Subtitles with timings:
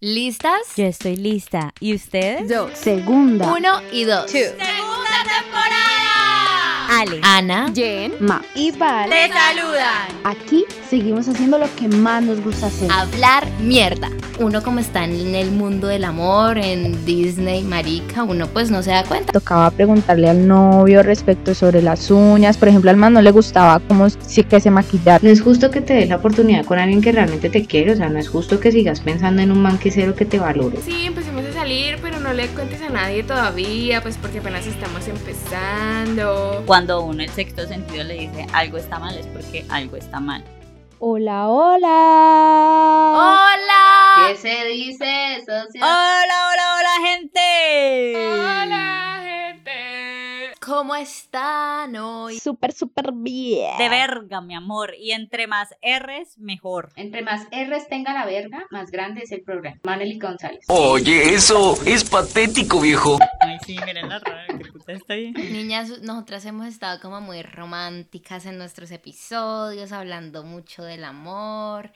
[0.00, 0.76] ¿Listas?
[0.76, 1.74] Yo estoy lista.
[1.80, 2.48] ¿Y ustedes?
[2.48, 2.70] Dos.
[2.74, 3.52] Segunda.
[3.52, 4.30] Uno y dos.
[4.30, 5.87] Segunda temporada.
[6.90, 7.70] Ale, Ana.
[7.74, 8.14] Jen.
[8.18, 8.40] Ma.
[8.54, 9.10] Y Val.
[9.10, 10.08] Te saludan.
[10.24, 12.90] Aquí seguimos haciendo lo que más nos gusta hacer.
[12.90, 14.08] Hablar mierda.
[14.40, 18.90] Uno como está en el mundo del amor, en Disney, marica, uno pues no se
[18.90, 19.32] da cuenta.
[19.32, 22.56] Tocaba preguntarle al novio respecto sobre las uñas.
[22.56, 25.22] Por ejemplo, al man no le gustaba como si que se maquillar.
[25.22, 27.96] No es justo que te des la oportunidad con alguien que realmente te quiere, o
[27.96, 30.78] sea, no es justo que sigas pensando en un man que cero que te valore.
[30.84, 35.06] Sí, empecemos a salir, pero no le cuentes a nadie todavía, pues porque apenas estamos
[35.06, 36.62] empezando.
[36.66, 40.42] cuando uno el sexto sentido le dice algo está mal es porque algo está mal.
[40.98, 41.88] Hola, hola.
[43.12, 44.34] ¡Hola!
[44.40, 45.80] se dice, socio?
[45.82, 48.14] Hola, hola, hola, gente.
[48.16, 49.07] Hola.
[50.68, 52.38] ¿Cómo están hoy?
[52.38, 53.78] Súper, súper bien.
[53.78, 54.94] De verga, mi amor.
[54.98, 56.90] Y entre más R's, mejor.
[56.94, 59.80] Entre más R's tenga la verga, más grande es el programa.
[59.84, 60.66] Manely González.
[60.68, 63.16] Oye, eso es patético, viejo.
[63.40, 65.32] Ay, sí, miren la rara, que puta está bien.
[65.32, 71.92] Niñas, nosotras hemos estado como muy románticas en nuestros episodios, hablando mucho del amor,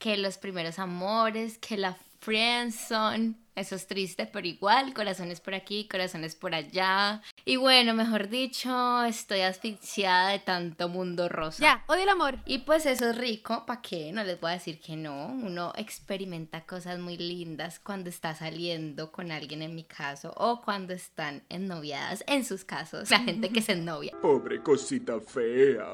[0.00, 3.36] que los primeros amores, que la friendzone.
[3.56, 7.22] Eso es triste, pero igual, corazones por aquí, corazones por allá.
[7.44, 11.62] Y bueno, mejor dicho, estoy asfixiada de tanto mundo rosa.
[11.62, 12.38] Ya, odio el amor.
[12.44, 14.12] Y pues eso es rico, ¿para qué?
[14.12, 15.28] No les voy a decir que no.
[15.28, 20.92] Uno experimenta cosas muy lindas cuando está saliendo con alguien en mi caso o cuando
[20.92, 23.10] están ennoviadas en sus casos.
[23.10, 24.12] La gente que se ennovia.
[24.22, 25.86] Pobre cosita fea.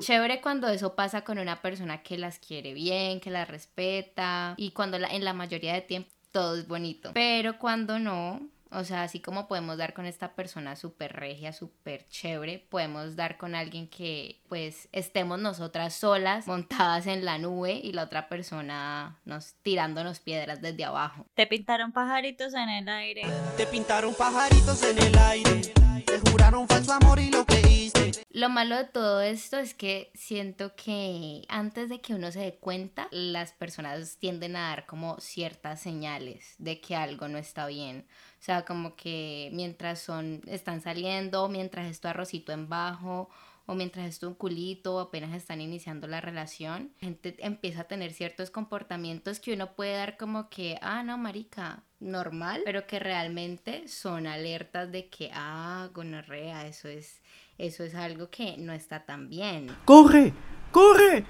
[0.00, 4.72] Chévere cuando eso pasa con una persona que las quiere bien, que las respeta y
[4.72, 7.12] cuando la- en la mayoría de tiempo todo es bonito.
[7.14, 12.06] Pero cuando no, o sea, así como podemos dar con esta persona súper regia, súper
[12.10, 17.92] chévere, podemos dar con alguien que pues estemos nosotras solas, montadas en la nube y
[17.92, 21.24] la otra persona nos tirándonos piedras desde abajo.
[21.32, 23.22] Te pintaron pajaritos en el aire.
[23.56, 25.72] Te pintaron pajaritos en el aire,
[26.04, 27.95] te juraron falso amor y lo creíste.
[28.30, 32.54] Lo malo de todo esto es que siento que antes de que uno se dé
[32.56, 38.06] cuenta, las personas tienden a dar como ciertas señales de que algo no está bien.
[38.40, 43.28] O sea, como que mientras son, están saliendo, mientras es tu arrocito en bajo,
[43.66, 47.88] o mientras es tu culito, o apenas están iniciando la relación, la gente empieza a
[47.88, 53.00] tener ciertos comportamientos que uno puede dar como que, ah, no, marica, normal, pero que
[53.00, 57.20] realmente son alertas de que, ah, gonorrea, eso es,
[57.58, 59.74] eso es algo que no está tan bien.
[59.84, 60.32] ¡Corre!
[60.72, 61.24] ¡Corre!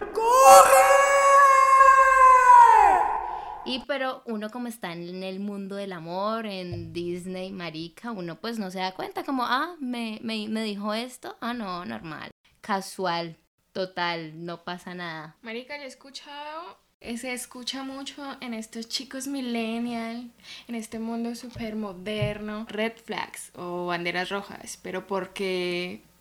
[3.64, 8.60] Y pero uno como está en el mundo del amor, en Disney, marica, uno pues
[8.60, 13.36] no se da cuenta como, ah, me, me, me dijo esto, ah, no, normal, casual,
[13.72, 15.36] total, no pasa nada.
[15.42, 20.30] Marica, yo he escuchado, se escucha mucho en estos chicos millennial,
[20.68, 25.32] en este mundo súper moderno, red flags o banderas rojas, pero ¿por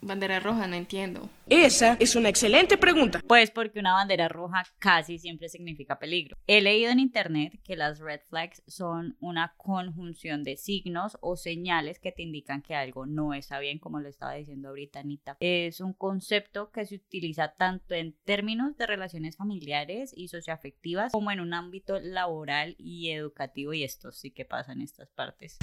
[0.06, 0.70] qué banderas rojas?
[0.70, 1.30] No entiendo.
[1.48, 3.22] Esa es una excelente pregunta.
[3.28, 6.38] Pues porque una bandera roja casi siempre significa peligro.
[6.48, 12.00] He leído en internet que las red flags son una conjunción de signos o señales
[12.00, 15.38] que te indican que algo no está bien, como lo estaba diciendo ahorita Anita.
[15.40, 21.32] Es un concepto que se utiliza tanto en términos de relaciones familiares y socioafectivas como
[21.32, 25.58] en un ámbito laboral y educativo y esto sí que pasa en estas partes.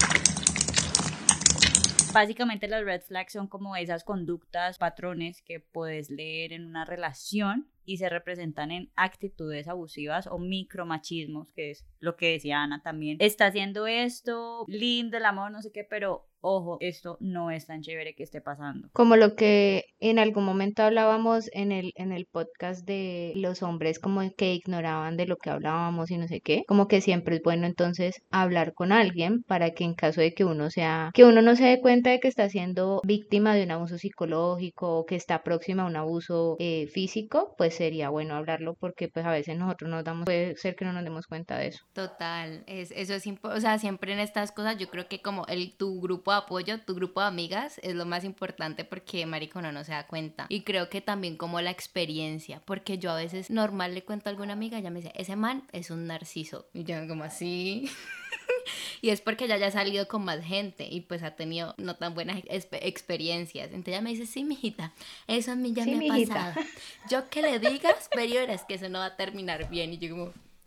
[2.12, 7.69] Básicamente las red flags son como esas conductas, patrones que puedes leer en una relación
[7.84, 13.16] y se representan en actitudes abusivas o micromachismos, que es lo que decía Ana también.
[13.20, 17.81] Está haciendo esto, lindo el amor, no sé qué, pero ojo, esto no es tan
[17.81, 18.88] chévere que esté pasando.
[18.93, 23.99] Como lo que en algún momento hablábamos en el, en el podcast de los hombres
[23.99, 27.43] como que ignoraban de lo que hablábamos y no sé qué, como que siempre es
[27.43, 31.41] bueno entonces hablar con alguien para que en caso de que uno sea, que uno
[31.43, 35.14] no se dé cuenta de que está siendo víctima de un abuso psicológico o que
[35.14, 39.56] está próxima a un abuso eh, físico, pues sería bueno hablarlo porque pues a veces
[39.56, 41.84] nosotros nos damos, puede ser que no nos demos cuenta de eso.
[41.93, 45.46] Total, es, eso es impo- o sea, siempre en estas cosas yo creo que como
[45.46, 49.58] el tu grupo de apoyo, tu grupo de amigas es lo más importante porque marico
[49.58, 50.46] uno no se da cuenta.
[50.49, 54.31] Y creo que también como la experiencia, porque yo a veces normal le cuento a
[54.31, 56.67] alguna amiga, ella me dice, ese man es un narciso.
[56.73, 57.88] Y yo como así.
[59.02, 61.96] y es porque ella ya ha salido con más gente y pues ha tenido no
[61.96, 63.67] tan buenas exp- experiencias.
[63.67, 64.93] Entonces ella me dice, sí, mijita,
[65.26, 66.55] eso a mí ya Sí, me ha pasado.
[67.11, 69.93] Yo que le digas, pero verás que eso no va a terminar bien.
[69.93, 70.25] Y yo como,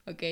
[0.07, 0.23] ok,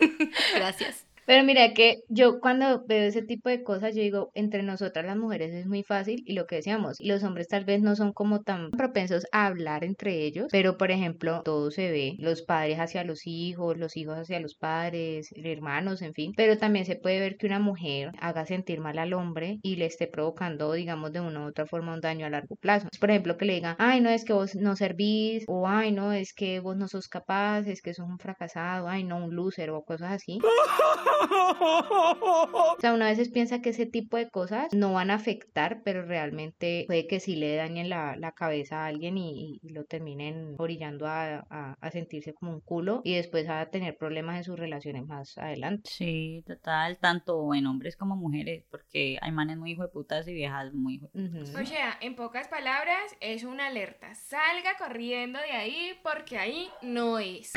[0.54, 1.04] gracias.
[1.28, 5.18] Pero mira que yo cuando veo ese tipo de cosas, yo digo, entre nosotras las
[5.18, 8.40] mujeres es muy fácil y lo que decíamos, los hombres tal vez no son como
[8.40, 13.04] tan propensos a hablar entre ellos, pero por ejemplo, todo se ve, los padres hacia
[13.04, 17.36] los hijos, los hijos hacia los padres, hermanos, en fin, pero también se puede ver
[17.36, 21.44] que una mujer haga sentir mal al hombre y le esté provocando, digamos, de una
[21.44, 22.88] u otra forma un daño a largo plazo.
[22.98, 26.10] Por ejemplo, que le digan, ay, no es que vos no servís, o ay, no
[26.14, 29.68] es que vos no sos capaz, es que sos un fracasado, ay, no, un loser
[29.68, 30.38] o cosas así.
[32.78, 36.04] O sea, una veces piensa que ese tipo de cosas no van a afectar, pero
[36.04, 40.54] realmente puede que sí le dañen la, la cabeza a alguien y, y lo terminen
[40.58, 44.58] orillando a, a, a sentirse como un culo y después a tener problemas en sus
[44.58, 45.90] relaciones más adelante.
[45.90, 50.34] Sí, total, tanto en hombres como mujeres, porque hay manes muy hijo de putas y
[50.34, 51.54] viejas muy hijo de putas.
[51.60, 54.14] O sea, en pocas palabras, es una alerta.
[54.14, 57.52] Salga corriendo de ahí porque ahí no es.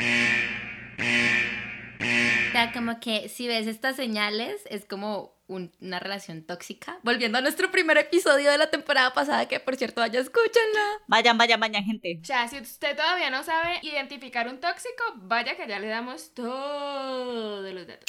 [2.52, 6.98] O sea, como que si ves estas señales, es como un- una relación tóxica.
[7.02, 10.84] Volviendo a nuestro primer episodio de la temporada pasada, que por cierto, vaya, escúchenla.
[11.06, 12.18] Vayan, vayan, vayan, gente.
[12.22, 16.34] O sea, si usted todavía no sabe identificar un tóxico, vaya que ya le damos
[16.34, 18.06] todos los datos.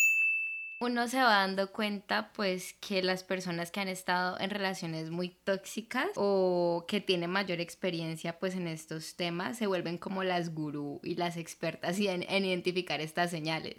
[0.86, 5.30] Uno se va dando cuenta, pues, que las personas que han estado en relaciones muy
[5.30, 11.00] tóxicas o que tienen mayor experiencia, pues, en estos temas, se vuelven como las gurú
[11.02, 13.76] y las expertas en, en identificar estas señales.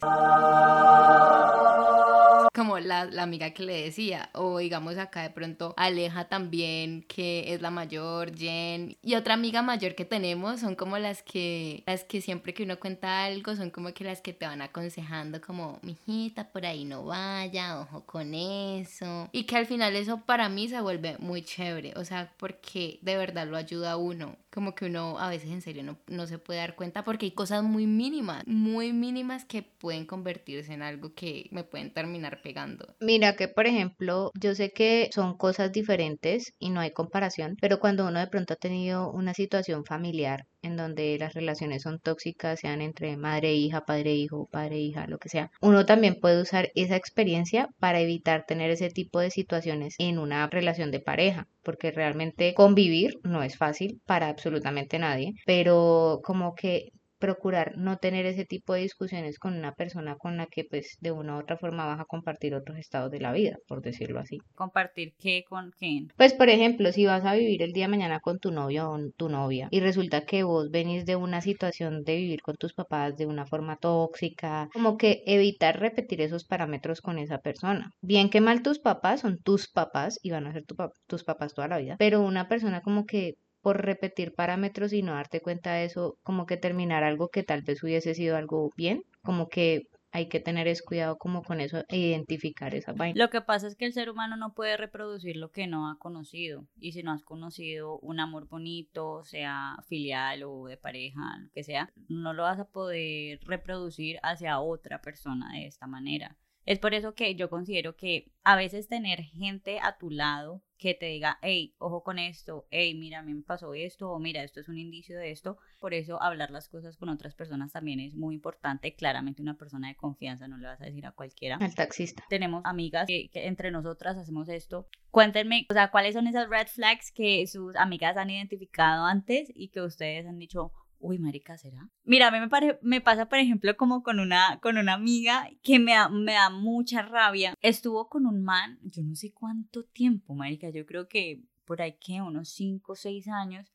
[2.55, 7.53] Como la, la amiga que le decía, o digamos acá de pronto Aleja también, que
[7.53, 12.05] es la mayor, Jen, y otra amiga mayor que tenemos son como las que, las
[12.05, 15.81] que siempre que uno cuenta algo, son como que las que te van aconsejando como,
[15.83, 20.69] mijita, por ahí no vaya, ojo con eso, y que al final eso para mí
[20.69, 24.87] se vuelve muy chévere, o sea, porque de verdad lo ayuda a uno, como que
[24.87, 27.89] uno a veces en serio no, no se puede dar cuenta porque hay cosas muy
[27.89, 32.95] mínimas, muy mínimas que pueden convertirse en algo que me pueden terminar pegando.
[33.01, 37.81] Mira que, por ejemplo, yo sé que son cosas diferentes y no hay comparación, pero
[37.81, 42.61] cuando uno de pronto ha tenido una situación familiar en donde las relaciones son tóxicas,
[42.61, 45.85] sean entre madre e hija, padre e hijo, padre e hija, lo que sea, uno
[45.85, 50.91] también puede usar esa experiencia para evitar tener ese tipo de situaciones en una relación
[50.91, 56.91] de pareja, porque realmente convivir no es fácil para absolutamente nadie, pero como que
[57.25, 61.11] procurar no tener ese tipo de discusiones con una persona con la que pues de
[61.11, 64.39] una u otra forma vas a compartir otros estados de la vida, por decirlo así.
[64.55, 66.09] Compartir qué con quién.
[66.19, 68.99] Pues por ejemplo, si vas a vivir el día de mañana con tu novio o
[69.17, 73.17] tu novia y resulta que vos venís de una situación de vivir con tus papás
[73.17, 77.91] de una forma tóxica, como que evitar repetir esos parámetros con esa persona.
[78.03, 80.75] Bien que mal tus papás son tus papás y van a ser tu
[81.07, 85.15] tus papás toda la vida, pero una persona como que por repetir parámetros y no
[85.15, 89.05] darte cuenta de eso, como que terminar algo que tal vez hubiese sido algo bien,
[89.23, 93.19] como que hay que tener es cuidado como con eso e identificar esa vaina.
[93.19, 95.99] Lo que pasa es que el ser humano no puede reproducir lo que no ha
[95.99, 96.67] conocido.
[96.79, 101.65] Y si no has conocido un amor bonito, sea filial o de pareja, lo que
[101.65, 106.37] sea, no lo vas a poder reproducir hacia otra persona de esta manera.
[106.67, 110.95] Es por eso que yo considero que a veces tener gente a tu lado que
[110.95, 114.43] te diga, hey, ojo con esto, hey, mira, a mí me pasó esto, o mira,
[114.43, 115.57] esto es un indicio de esto.
[115.81, 118.95] Por eso hablar las cosas con otras personas también es muy importante.
[118.95, 122.25] Claramente una persona de confianza no le vas a decir a cualquiera Al taxista.
[122.29, 124.89] tenemos amigas que, que entre nosotras hacemos esto.
[125.11, 129.69] Cuéntenme, o sea, cuáles son esas red flags que sus amigas han identificado antes y
[129.69, 130.73] que ustedes han dicho,
[131.05, 131.91] uy, marica, ¿será?
[132.05, 135.79] Mira, a mí me, me pasa, por ejemplo, como con una, con una amiga que
[135.79, 137.55] me da, me da mucha rabia.
[137.61, 141.97] Estuvo con un man, yo no sé cuánto tiempo, marica, yo creo que por ahí
[142.01, 143.71] que unos 5 o 6 años.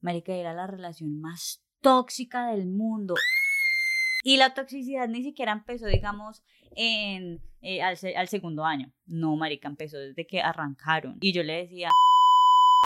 [0.00, 3.14] Marica, era la relación más tóxica del mundo.
[4.24, 6.42] Y la toxicidad ni siquiera empezó, digamos,
[6.74, 8.92] en, eh, al segundo año.
[9.06, 11.18] No, marica, empezó desde que arrancaron.
[11.20, 11.90] Y yo le decía,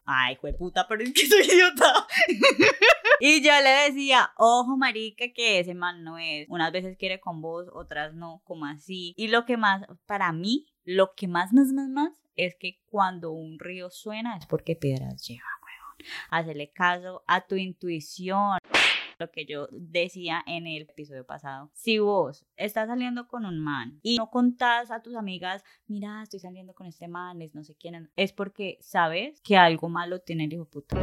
[0.07, 2.07] ay, puta, pero es que soy idiota.
[3.21, 6.47] y yo le decía, ojo, marica, que ese man no es.
[6.49, 9.15] Unas veces quiere con vos, otras no, como así.
[9.17, 13.33] Y lo que más, para mí, lo que más, más, más, más, es que cuando
[13.33, 16.11] un río suena es porque piedras lleva, weón.
[16.31, 18.59] Hacele caso a tu intuición
[19.19, 21.71] lo que yo decía en el episodio pasado.
[21.75, 26.41] Si vos estás saliendo con un man y no contás a tus amigas, mira, estoy
[26.41, 30.45] saliendo con este man, es no sé quién, es porque sabes que algo malo tiene
[30.45, 30.97] el hijo de puta.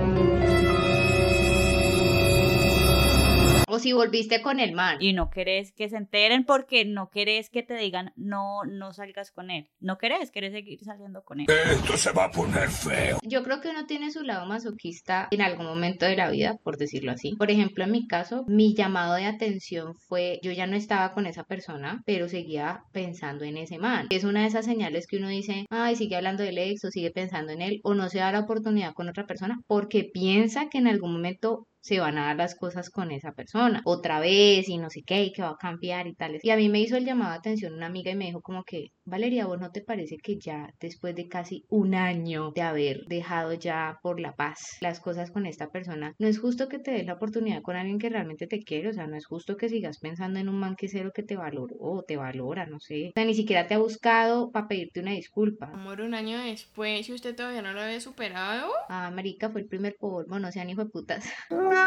[3.69, 4.97] O si volviste con el man.
[5.01, 9.31] y no querés que se enteren porque no querés que te digan no, no salgas
[9.31, 9.69] con él.
[9.81, 11.47] No querés, querés seguir saliendo con él.
[11.50, 13.19] Esto se va a poner feo.
[13.24, 16.77] Yo creo que uno tiene su lado masoquista en algún momento de la vida, por
[16.77, 17.36] decirlo así.
[17.36, 21.25] Por ejemplo, en mi caso, mi llamado de atención fue, yo ya no estaba con
[21.25, 24.07] esa persona, pero seguía pensando en ese man.
[24.09, 27.12] Es una de esas señales que uno dice, ay, sigue hablando del ex o sigue
[27.12, 30.77] pensando en él o no se da la oportunidad con otra persona porque piensa que
[30.77, 34.77] en algún momento se van a dar las cosas con esa persona otra vez y
[34.77, 36.44] no sé qué y que va a cambiar y tales.
[36.44, 38.63] Y a mí me hizo el llamado de atención una amiga y me dijo como
[38.65, 43.06] que, Valeria, ¿vos no te parece que ya después de casi un año de haber
[43.08, 46.91] dejado ya por la paz las cosas con esta persona, no es justo que te
[46.91, 48.89] des la oportunidad con alguien que realmente te quiere?
[48.89, 51.38] O sea, no es justo que sigas pensando en un man que cero que te
[51.38, 53.10] valoró o te valora, no sé.
[53.10, 55.67] O sea, ni siquiera te ha buscado para pedirte una disculpa.
[55.67, 58.72] Amor, un año después, y usted todavía no lo había superado.
[58.89, 61.25] Ah, marica, fue el primer polvo, no sean hijo de putas.
[61.77, 61.86] Yeah!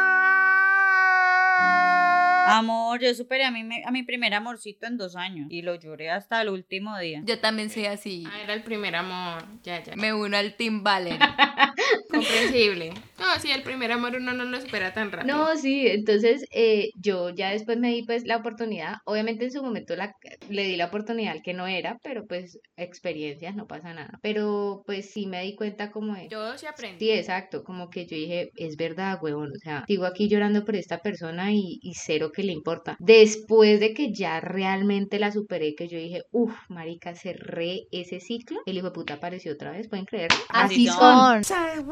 [2.50, 5.75] Amor, yo superé a mi, me- a mi primer amorcito en dos años y lo
[5.76, 7.23] lloré hasta el último día.
[7.25, 8.25] Yo también soy así.
[8.26, 9.45] Ah, era el primer amor.
[9.62, 9.95] Ya, ya.
[9.97, 11.19] Me uno al Team Valerie.
[12.11, 12.92] Comprensible.
[13.21, 15.37] No, sí, el primer amor uno no lo espera tan rápido.
[15.37, 19.62] No, sí, entonces eh, yo ya después me di pues la oportunidad, obviamente en su
[19.62, 20.14] momento la,
[20.49, 24.19] le di la oportunidad al que no era, pero pues experiencias, no pasa nada.
[24.23, 26.28] Pero pues sí me di cuenta como de...
[26.30, 26.99] Yo sí aprendí.
[27.04, 30.75] Sí, exacto, como que yo dije, es verdad, huevón, o sea, sigo aquí llorando por
[30.76, 32.97] esta persona y, y cero que le importa.
[33.00, 38.61] Después de que ya realmente la superé, que yo dije, uff, marica, cerré ese ciclo,
[38.66, 40.37] el hijo de puta apareció otra vez, ¿pueden creerlo?
[40.49, 41.44] Así Así son.
[41.44, 41.87] son.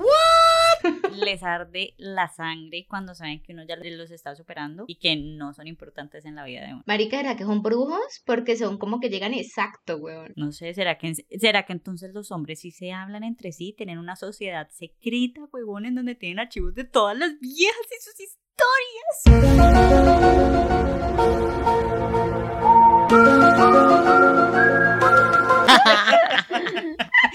[1.24, 5.52] Les arde la sangre cuando saben que uno ya los está superando y que no
[5.52, 6.82] son importantes en la vida de uno.
[6.86, 8.22] Marica, ¿era que son brujos?
[8.24, 10.32] Porque son como que llegan exacto, huevón.
[10.36, 13.74] No sé, ¿será que, ¿será que entonces los hombres sí se hablan entre sí?
[13.76, 18.20] Tienen una sociedad secreta, huevón, en donde tienen archivos de todas las viejas y sus
[18.20, 18.47] historias.
[18.58, 19.18] vitórias!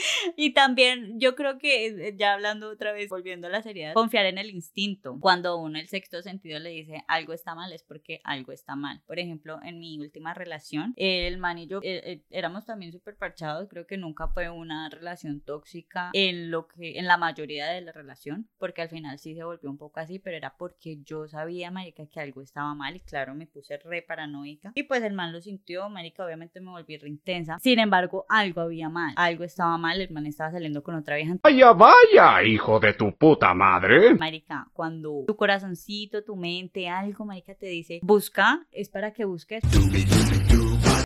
[0.36, 4.26] Y también yo creo que, eh, ya hablando otra vez, volviendo a la seriedad, confiar
[4.26, 5.18] en el instinto.
[5.20, 9.02] Cuando uno el sexto sentido le dice algo está mal, es porque algo está mal.
[9.06, 13.18] Por ejemplo, en mi última relación, el man y yo eh, eh, éramos también súper
[13.18, 13.68] parchados.
[13.70, 17.92] Creo que nunca fue una relación tóxica en lo que, en la mayoría de la
[17.92, 21.72] relación, porque al final sí se volvió un poco así, pero era porque yo sabía,
[21.72, 24.72] marica, que algo estaba mal y claro, me puse re paranoica.
[24.76, 27.60] Y pues el man lo sintió, marica, obviamente me volví re intensa.
[27.60, 31.36] Sin embargo, algo había mal, algo estaba mal, el man estaba saliendo con otra vieja.
[31.42, 34.16] Vaya, vaya, hijo de tu puta madre.
[34.16, 39.64] Marica, cuando tu corazoncito, tu mente, algo, marica, te dice, busca, es para que busques.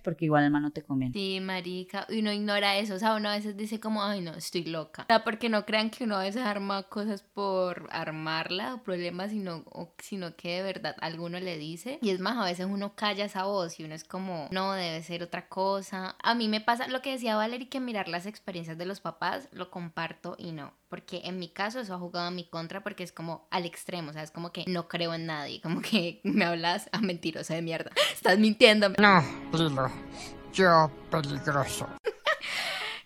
[0.07, 1.11] Porque igual el man no te conviene.
[1.11, 4.31] Sí, marica, y uno ignora eso, o sea, uno a veces dice como, ay no,
[4.31, 5.01] estoy loca.
[5.01, 9.31] O sea, porque no crean que uno a veces arma cosas por armarla o problemas,
[9.31, 11.99] sino, o- sino que de verdad alguno le dice.
[12.01, 15.03] Y es más, a veces uno calla esa voz y uno es como, no, debe
[15.03, 16.15] ser otra cosa.
[16.23, 19.49] A mí me pasa lo que decía Valerie, que mirar las experiencias de los papás,
[19.51, 20.71] lo comparto y no.
[20.87, 24.11] Porque en mi caso eso ha jugado a mi contra porque es como al extremo,
[24.11, 27.55] o sea, es como que no creo en nadie, como que me hablas a mentirosa
[27.55, 27.91] de mierda.
[28.13, 28.95] Estás mintiéndome.
[28.97, 29.21] No,
[29.51, 29.91] dilo.
[30.53, 31.87] Yo peligroso.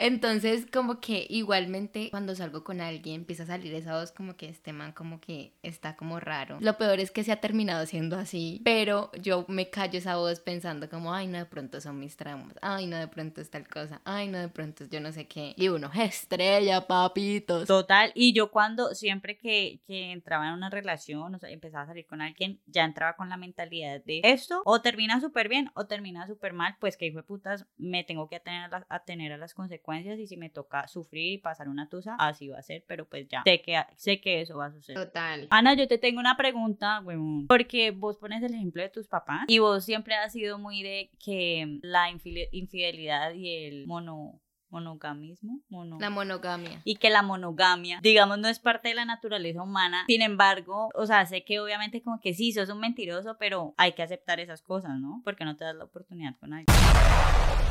[0.02, 4.50] Entonces, como que igualmente cuando salgo con alguien empieza a salir esa voz como que
[4.50, 6.58] este man como que está como raro.
[6.60, 10.40] Lo peor es que se ha terminado siendo así, pero yo me callo esa voz
[10.40, 13.68] pensando como, ay, no, de pronto son mis traumas, ay, no, de pronto es tal
[13.68, 15.54] cosa, ay, no, de pronto es yo no sé qué.
[15.56, 17.68] Y uno, estrella, papitos.
[17.68, 21.88] Total, y yo cuando siempre que, que entraba en una relación, o sea, empezaba a
[21.88, 25.86] salir con alguien, ya entraba con la mentalidad de esto, o termina súper bien o
[25.86, 29.38] termina súper mal, pues que hijo de putas, me tengo que atener a, atener a
[29.38, 32.84] las consecuencias y si me toca sufrir y pasar una tusa, así va a ser,
[32.88, 35.06] pero pues ya, sé que, sé que eso va a suceder.
[35.06, 35.48] Total.
[35.50, 37.48] Ana, yo te tengo una pregunta, huevón.
[37.48, 41.12] Porque vos pones el ejemplo de tus papás y vos siempre has sido muy de
[41.24, 46.82] que la infide- infidelidad y el mono monogamismo, mono La monogamia.
[46.86, 50.06] y que la monogamia, digamos, no es parte de la naturaleza humana.
[50.08, 53.92] Sin embargo, o sea, sé que obviamente como que sí, sos un mentiroso, pero hay
[53.92, 55.22] que aceptar esas cosas, ¿no?
[55.26, 57.71] Porque no te das la oportunidad con alguien.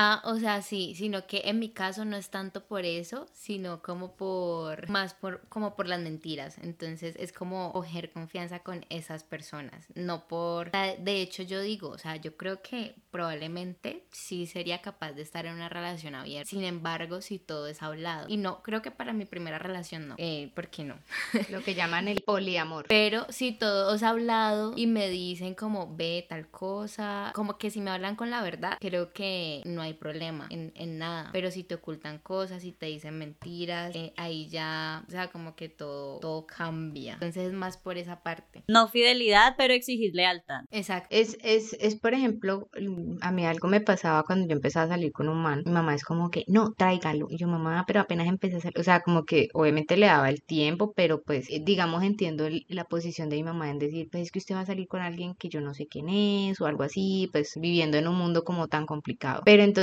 [0.00, 3.82] Ah, o sea, sí, sino que en mi caso no es tanto por eso, sino
[3.82, 6.56] como por, más por, como por las mentiras.
[6.62, 11.88] Entonces es como coger confianza con esas personas, no por, sea, de hecho yo digo,
[11.88, 16.48] o sea, yo creo que probablemente sí sería capaz de estar en una relación abierta.
[16.48, 18.28] Sin embargo, si todo es hablado.
[18.28, 20.14] Y no, creo que para mi primera relación no.
[20.18, 20.94] Eh, ¿Por qué no?
[21.50, 22.86] Lo que llaman el poliamor.
[22.86, 27.80] Pero si todo es hablado y me dicen como ve tal cosa, como que si
[27.80, 31.30] me hablan con la verdad, creo que no hay hay problema en, en nada.
[31.32, 35.54] Pero si te ocultan cosas, si te dicen mentiras, eh, ahí ya, o sea, como
[35.56, 37.14] que todo, todo cambia.
[37.14, 38.62] Entonces es más por esa parte.
[38.68, 40.62] No fidelidad, pero exigir lealtad.
[40.70, 41.08] Exacto.
[41.10, 44.88] Es, es, es, por ejemplo, mm, a mí algo me pasaba cuando yo empezaba a
[44.88, 45.62] salir con un man.
[45.64, 47.26] Mi mamá es como que, no, tráigalo.
[47.30, 48.78] Y yo, mamá, pero apenas empecé a salir.
[48.78, 52.64] O sea, como que obviamente le daba el tiempo, pero pues, eh, digamos, entiendo el-
[52.68, 55.00] la posición de mi mamá en decir, pues es que usted va a salir con
[55.00, 58.44] alguien que yo no sé quién es o algo así, pues viviendo en un mundo
[58.44, 59.42] como tan complicado.
[59.44, 59.77] Pero entonces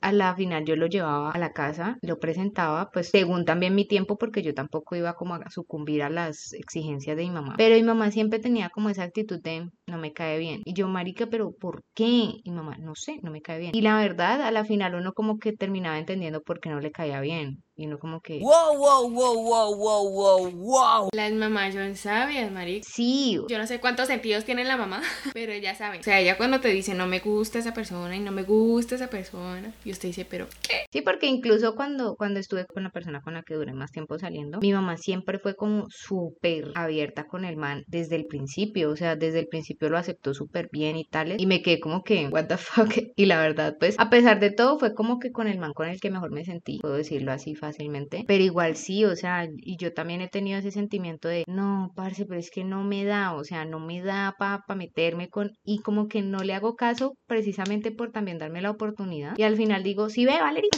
[0.00, 3.86] a la final yo lo llevaba a la casa, lo presentaba, pues según también mi
[3.86, 7.54] tiempo, porque yo tampoco iba como a sucumbir a las exigencias de mi mamá.
[7.56, 10.62] Pero mi mamá siempre tenía como esa actitud de no me cae bien.
[10.64, 12.32] Y yo, marica, pero ¿por qué?
[12.42, 13.74] Y mamá, no sé, no me cae bien.
[13.74, 16.92] Y la verdad, a la final uno como que terminaba entendiendo por qué no le
[16.92, 17.62] caía bien.
[17.80, 18.40] Y uno como que...
[18.40, 21.08] Wow, wow, wow, wow, wow, wow, wow.
[21.14, 22.86] Las mamás son sabias, marica.
[22.86, 25.00] Sí, Yo no sé cuántos sentidos tiene la mamá,
[25.32, 26.00] pero ella sabe.
[26.00, 28.96] O sea, ella cuando te dice no me gusta esa persona y no me gusta
[28.96, 30.84] esa persona, y usted dice, pero ¿qué?
[30.92, 34.18] Sí, porque incluso cuando, cuando estuve con la persona con la que duré más tiempo
[34.18, 38.96] saliendo, mi mamá siempre fue como súper abierta con el man desde el principio, o
[38.96, 42.28] sea, desde el principio lo aceptó súper bien y tales, y me quedé como que,
[42.28, 45.46] what the fuck, y la verdad, pues, a pesar de todo, fue como que con
[45.46, 49.04] el man con el que mejor me sentí, puedo decirlo así fácilmente, pero igual sí,
[49.04, 52.64] o sea, y yo también he tenido ese sentimiento de, no, parce, pero es que
[52.64, 56.38] no me da, o sea, no me da para meterme con, y como que no
[56.38, 60.40] le hago caso precisamente por también darme la oportunidad, y al final digo, sí ve,
[60.40, 60.70] Valerie,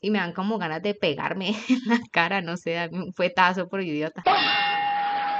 [0.00, 3.82] y me dan como ganas de pegarme en la cara, no sé, un fuetazo por
[3.82, 4.22] idiota.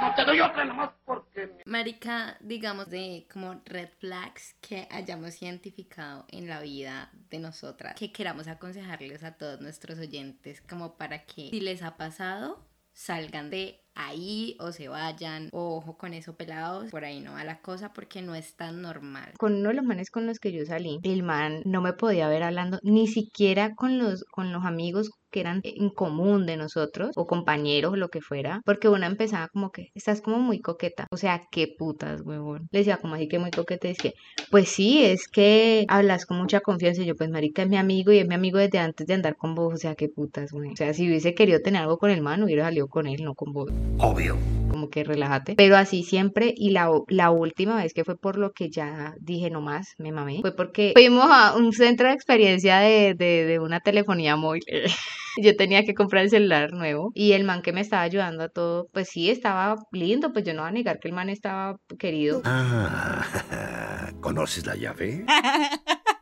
[0.01, 1.51] No te doy otra nomás porque...
[1.65, 8.11] Marica, digamos de como red flags que hayamos identificado en la vida de nosotras, que
[8.11, 13.81] queramos aconsejarles a todos nuestros oyentes como para que si les ha pasado, salgan de
[13.95, 17.91] ahí o se vayan, o ojo con eso pelados, por ahí no va la cosa
[17.93, 19.33] porque no es tan normal.
[19.37, 22.29] Con uno de los manes con los que yo salí, el man no me podía
[22.29, 27.11] ver hablando ni siquiera con los, con los amigos que eran en común de nosotros
[27.15, 31.17] o compañeros lo que fuera, porque una empezaba como que estás como muy coqueta, o
[31.17, 32.67] sea, qué putas, huevón.
[32.71, 34.13] Le decía como así que muy coqueta, es que,
[34.51, 38.11] pues sí, es que hablas con mucha confianza, y yo pues marica es mi amigo
[38.11, 40.71] y es mi amigo desde antes de andar con vos, o sea, qué putas, güey.
[40.71, 43.35] O sea, si hubiese querido tener algo con el man, hubiera salido con él, no
[43.35, 43.71] con vos.
[43.97, 44.37] Obvio.
[44.79, 45.55] Como que relájate.
[45.57, 49.49] Pero así siempre, y la, la última vez que fue por lo que ya dije
[49.49, 53.59] no más, me mamé, fue porque fuimos a un centro de experiencia de, de, de
[53.59, 54.63] una telefonía móvil.
[55.37, 58.47] Yo tenía que comprar el celular nuevo y el man que me estaba ayudando a
[58.47, 61.77] todo, pues sí, estaba lindo, pues yo no voy a negar que el man estaba
[61.97, 62.41] querido.
[62.45, 63.25] Ah,
[64.21, 65.25] ¿conoces la llave?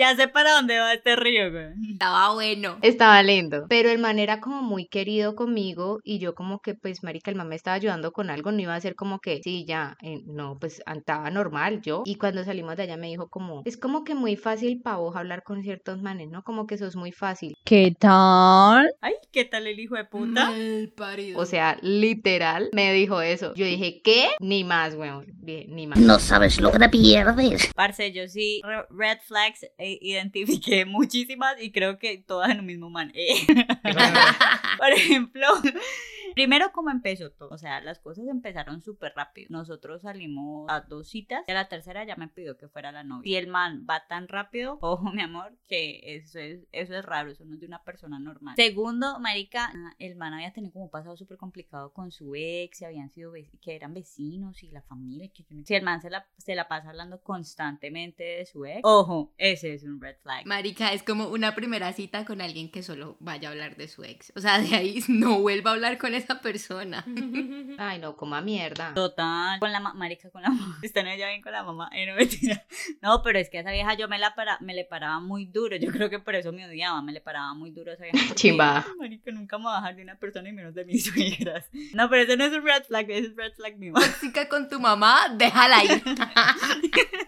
[0.00, 1.66] Ya sé para dónde va este río, güey.
[1.92, 2.78] Estaba bueno.
[2.80, 7.02] Estaba lindo, pero el man era como muy querido conmigo y yo como que pues
[7.02, 9.66] marica, el man me estaba ayudando con algo, no iba a ser como que sí,
[9.68, 13.60] ya, eh, no, pues estaba normal yo y cuando salimos de allá me dijo como,
[13.66, 16.44] es como que muy fácil para vos hablar con ciertos manes, ¿no?
[16.44, 17.52] Como que eso es muy fácil.
[17.66, 18.90] ¿Qué tal?
[19.02, 20.46] Ay, ¿qué tal el hijo de puta?
[20.50, 21.38] Mal parido.
[21.38, 23.52] O sea, literal me dijo eso.
[23.54, 24.28] Yo dije, ¿qué?
[24.40, 25.26] Ni más, weón.
[25.42, 25.98] Dije, ni más.
[26.00, 27.70] No sabes lo que te pierdes.
[27.74, 32.66] Parce, yo sí, re- red flags, eh, identifiqué muchísimas y creo que todas en un
[32.66, 33.10] mismo man.
[33.14, 33.46] Eh.
[34.78, 35.46] Por ejemplo,
[36.34, 37.50] primero cómo empezó todo.
[37.50, 39.48] O sea, las cosas empezaron súper rápido.
[39.50, 43.04] Nosotros salimos a dos citas y a la tercera ya me pidió que fuera la
[43.04, 43.30] novia.
[43.30, 47.30] Y el man va tan rápido, ojo mi amor, que eso es, eso es raro,
[47.30, 48.56] eso no es de una persona normal.
[48.56, 52.84] Segundo, marica, el man había tenido como un pasado súper complicado con su ex y
[52.84, 55.30] habían sido, que eran vecinos y la familia.
[55.32, 59.32] Que si el man se la, se la pasa hablando constantemente de su ex, ojo,
[59.36, 60.46] ese es un red flag.
[60.46, 64.04] Marica, es como una primera cita con alguien que solo vaya a hablar de su
[64.04, 64.32] ex.
[64.36, 67.04] O sea, de ahí no vuelva a hablar con esa persona.
[67.78, 68.94] Ay, no, coma mierda.
[68.94, 69.58] Total.
[69.60, 70.78] Con la ma- marica, con la mamá.
[70.82, 71.90] Están ella bien con la mamá.
[71.92, 72.64] Eh, no, mentira.
[73.02, 75.46] No, pero es que a esa vieja yo me la para, me le paraba muy
[75.46, 75.76] duro.
[75.76, 77.00] Yo creo que por eso me odiaba.
[77.02, 78.18] Me le paraba muy duro a esa vieja.
[78.18, 78.84] porque, Chimba.
[78.98, 81.68] Marica, nunca me voy a bajar de una persona y menos de mis suegras.
[81.94, 83.92] No, pero ese no es un red flag, ese es red flag mío.
[83.94, 86.02] Tóxica con tu mamá, déjala ir.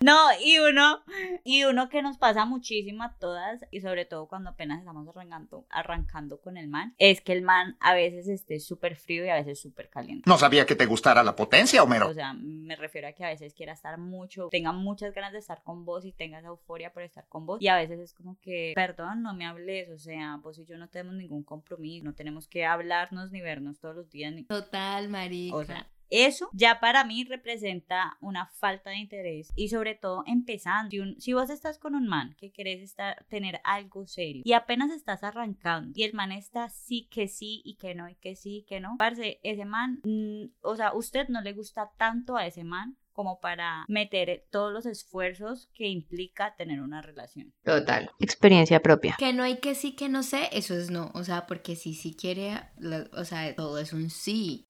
[0.00, 1.02] No, y uno,
[1.44, 5.66] y uno que nos pasa muchísimo a todas, y sobre todo cuando apenas estamos arrancando,
[5.70, 9.34] arrancando con el man, es que el man a veces esté súper frío y a
[9.34, 10.28] veces súper caliente.
[10.28, 12.08] No sabía que te gustara la potencia, Homero.
[12.08, 15.38] O sea, me refiero a que a veces quiera estar mucho, tenga muchas ganas de
[15.38, 17.60] estar con vos y tenga esa euforia por estar con vos.
[17.60, 20.78] Y a veces es como que, perdón, no me hables, o sea, vos y yo
[20.78, 24.32] no tenemos ningún compromiso, no tenemos que hablarnos ni vernos todos los días.
[24.32, 24.44] Ni...
[24.44, 25.56] Total, marica.
[25.56, 30.90] O sea, eso ya para mí representa una falta de interés y sobre todo empezando.
[31.18, 35.24] Si, vos estás con un man que querés estar, tener algo serio y apenas estás
[35.24, 38.62] arrancando y el man está sí que sí y que no y que sí y
[38.64, 42.64] que no, parce, ese man, mm, o sea, usted no le gusta tanto a ese
[42.64, 47.52] man como para meter todos los esfuerzos que implica tener una relación.
[47.64, 49.16] Total, experiencia propia.
[49.18, 51.10] Que no hay que sí, que no sé, eso es no.
[51.14, 54.66] O sea, porque si sí quiere, la- o sea, todo es un sí.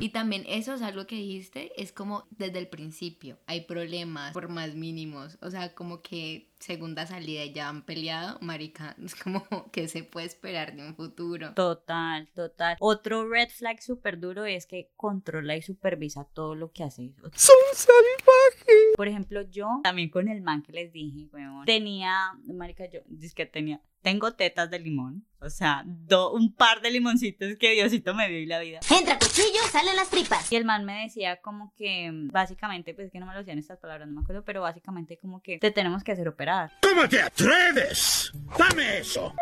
[0.00, 3.38] Y también eso es algo que dijiste, es como desde el principio.
[3.46, 5.38] Hay problemas por más mínimos.
[5.42, 10.04] O sea, como que segunda salida y ya han peleado, marica, es como que se
[10.04, 11.54] puede esperar de un futuro.
[11.54, 12.76] Total, total.
[12.80, 17.12] Otro red flag súper duro es que controla y supervisa todo lo que haces.
[17.34, 18.96] ¡Son salvajes!
[18.96, 23.34] Por ejemplo, yo también con el man que les dije, weón, tenía, marica, yo, es
[23.34, 28.14] que tenía, tengo tetas de limón, o sea, do- un par de limoncitos que Diosito
[28.14, 28.80] me dio y la vida.
[28.96, 30.50] Entra cuchillo, salen las tripas.
[30.52, 33.58] Y el man me decía como que, mm, básicamente, pues que no me lo decían
[33.58, 36.72] estas palabras, no me acuerdo, pero básicamente como que te tenemos que hacer operar.
[36.82, 38.30] ¿Cómo te atreves?
[38.58, 39.32] ¡Dame eso!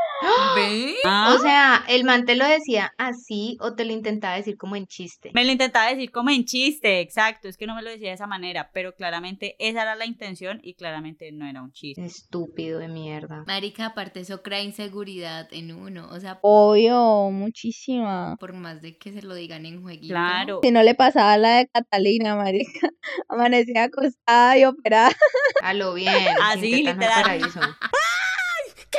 [0.56, 0.94] ¿Ve?
[1.04, 1.34] Ah.
[1.36, 4.86] O sea, el man te lo decía así o te lo intentaba decir como en
[4.86, 5.30] chiste.
[5.34, 8.14] Me lo intentaba decir como en chiste, exacto, es que no me lo decía de
[8.14, 12.04] esa manera, pero claramente esa era la intención y claramente no era un chiste.
[12.04, 13.44] Estúpido de mierda.
[13.46, 16.08] Marica, aparte eso crea inseguridad en uno.
[16.10, 18.36] O sea, Obvio, muchísima.
[18.38, 20.12] por más de que se lo digan en jueguito.
[20.12, 20.60] Claro.
[20.62, 22.88] Si no le pasaba la de Catalina, marica,
[23.28, 25.16] amanecía acostada y operada.
[25.62, 26.12] A lo bien.
[26.42, 27.40] Así, literal.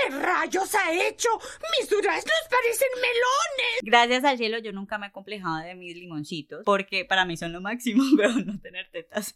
[0.04, 1.30] ¿Qué rayos ha hecho?
[1.80, 3.80] Mis duraznos parecen melones.
[3.84, 7.54] Gracias al cielo yo nunca me he complejado de mis limoncitos, porque para mí son
[7.54, 9.36] lo máximo, pero no tener tetas.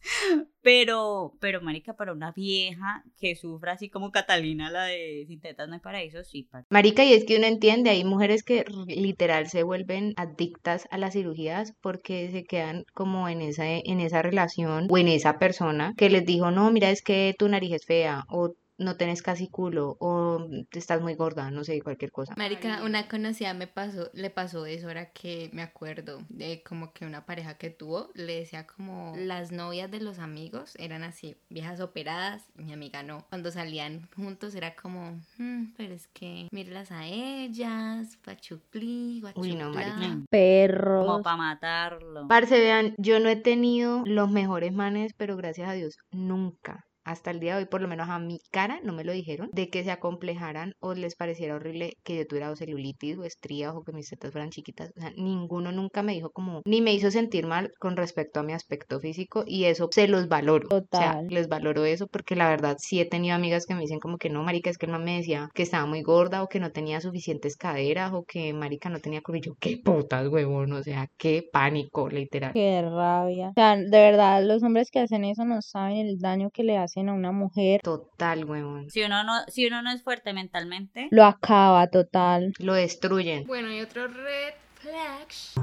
[0.62, 5.68] Pero, pero marica, para una vieja que sufra así como Catalina, la de sin tetas
[5.68, 6.44] no hay paraíso, sí.
[6.44, 10.98] pa- Marica, y es que uno entiende, hay mujeres que literal se vuelven adictas a
[10.98, 15.94] las cirugías porque se quedan como en esa, en esa relación o en esa persona
[15.98, 19.48] que les dijo, no, mira, es que tu nariz es fea o no tenés casi
[19.48, 22.34] culo o estás muy gorda, no sé, cualquier cosa.
[22.38, 27.06] Marica, una conocida me pasó, le pasó eso ahora que me acuerdo de como que
[27.06, 31.80] una pareja que tuvo le decía como las novias de los amigos eran así, viejas
[31.80, 33.26] operadas, mi amiga no.
[33.30, 39.70] Cuando salían juntos era como, "Mm, pero es que mírelas a ellas, pachuclí, Uy, no,
[39.72, 39.96] marica.
[40.02, 41.22] Como Perros.
[41.24, 42.28] para matarlo.
[42.28, 46.86] Parce, vean, yo no he tenido los mejores manes, pero gracias a Dios, nunca.
[47.12, 49.50] Hasta el día de hoy, por lo menos a mi cara, no me lo dijeron,
[49.52, 53.74] de que se acomplejaran o les pareciera horrible que yo tuviera o celulitis o estrías
[53.76, 54.94] o que mis tetas fueran chiquitas.
[54.96, 58.44] O sea, ninguno nunca me dijo como, ni me hizo sentir mal con respecto a
[58.44, 60.68] mi aspecto físico y eso se los valoro.
[60.70, 61.28] O sea, Total.
[61.28, 64.30] les valoro eso porque la verdad sí he tenido amigas que me dicen como que
[64.30, 66.72] no, marica, es que el man me decía que estaba muy gorda o que no
[66.72, 71.44] tenía suficientes caderas o que marica no tenía yo, qué putas, huevón, o sea, qué
[71.52, 72.54] pánico, literal.
[72.54, 73.50] Qué rabia.
[73.50, 76.78] O sea, de verdad, los hombres que hacen eso no saben el daño que le
[76.78, 77.82] hacen a una mujer.
[77.82, 78.90] Total, huevón.
[78.90, 82.54] Si uno no, si uno no es fuerte mentalmente, Lo acaba total.
[82.60, 83.46] Lo destruyen.
[83.46, 85.54] Bueno, y otro red flags.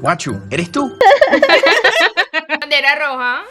[0.00, 0.90] Guachu, ¿eres tú?
[2.60, 3.42] Bandera roja.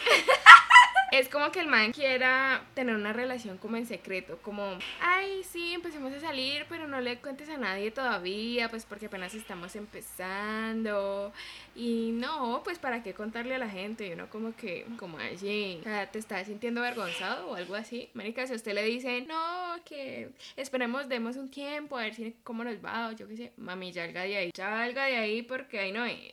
[1.12, 5.74] Es como que el man quiera tener una relación como en secreto, como, ay, sí,
[5.74, 11.34] empecemos a salir, pero no le cuentes a nadie todavía, pues porque apenas estamos empezando.
[11.76, 15.78] Y no, pues para qué contarle a la gente, y uno como que, como allí,
[15.82, 18.10] o sea, te estás sintiendo avergonzado o algo así.
[18.13, 22.36] Marica, si a usted le dice, no, que esperemos, demos un tiempo, a ver si
[22.43, 25.80] cómo nos va, o yo qué sé, mami, salga de ahí, salga de ahí porque
[25.80, 26.30] ahí no es.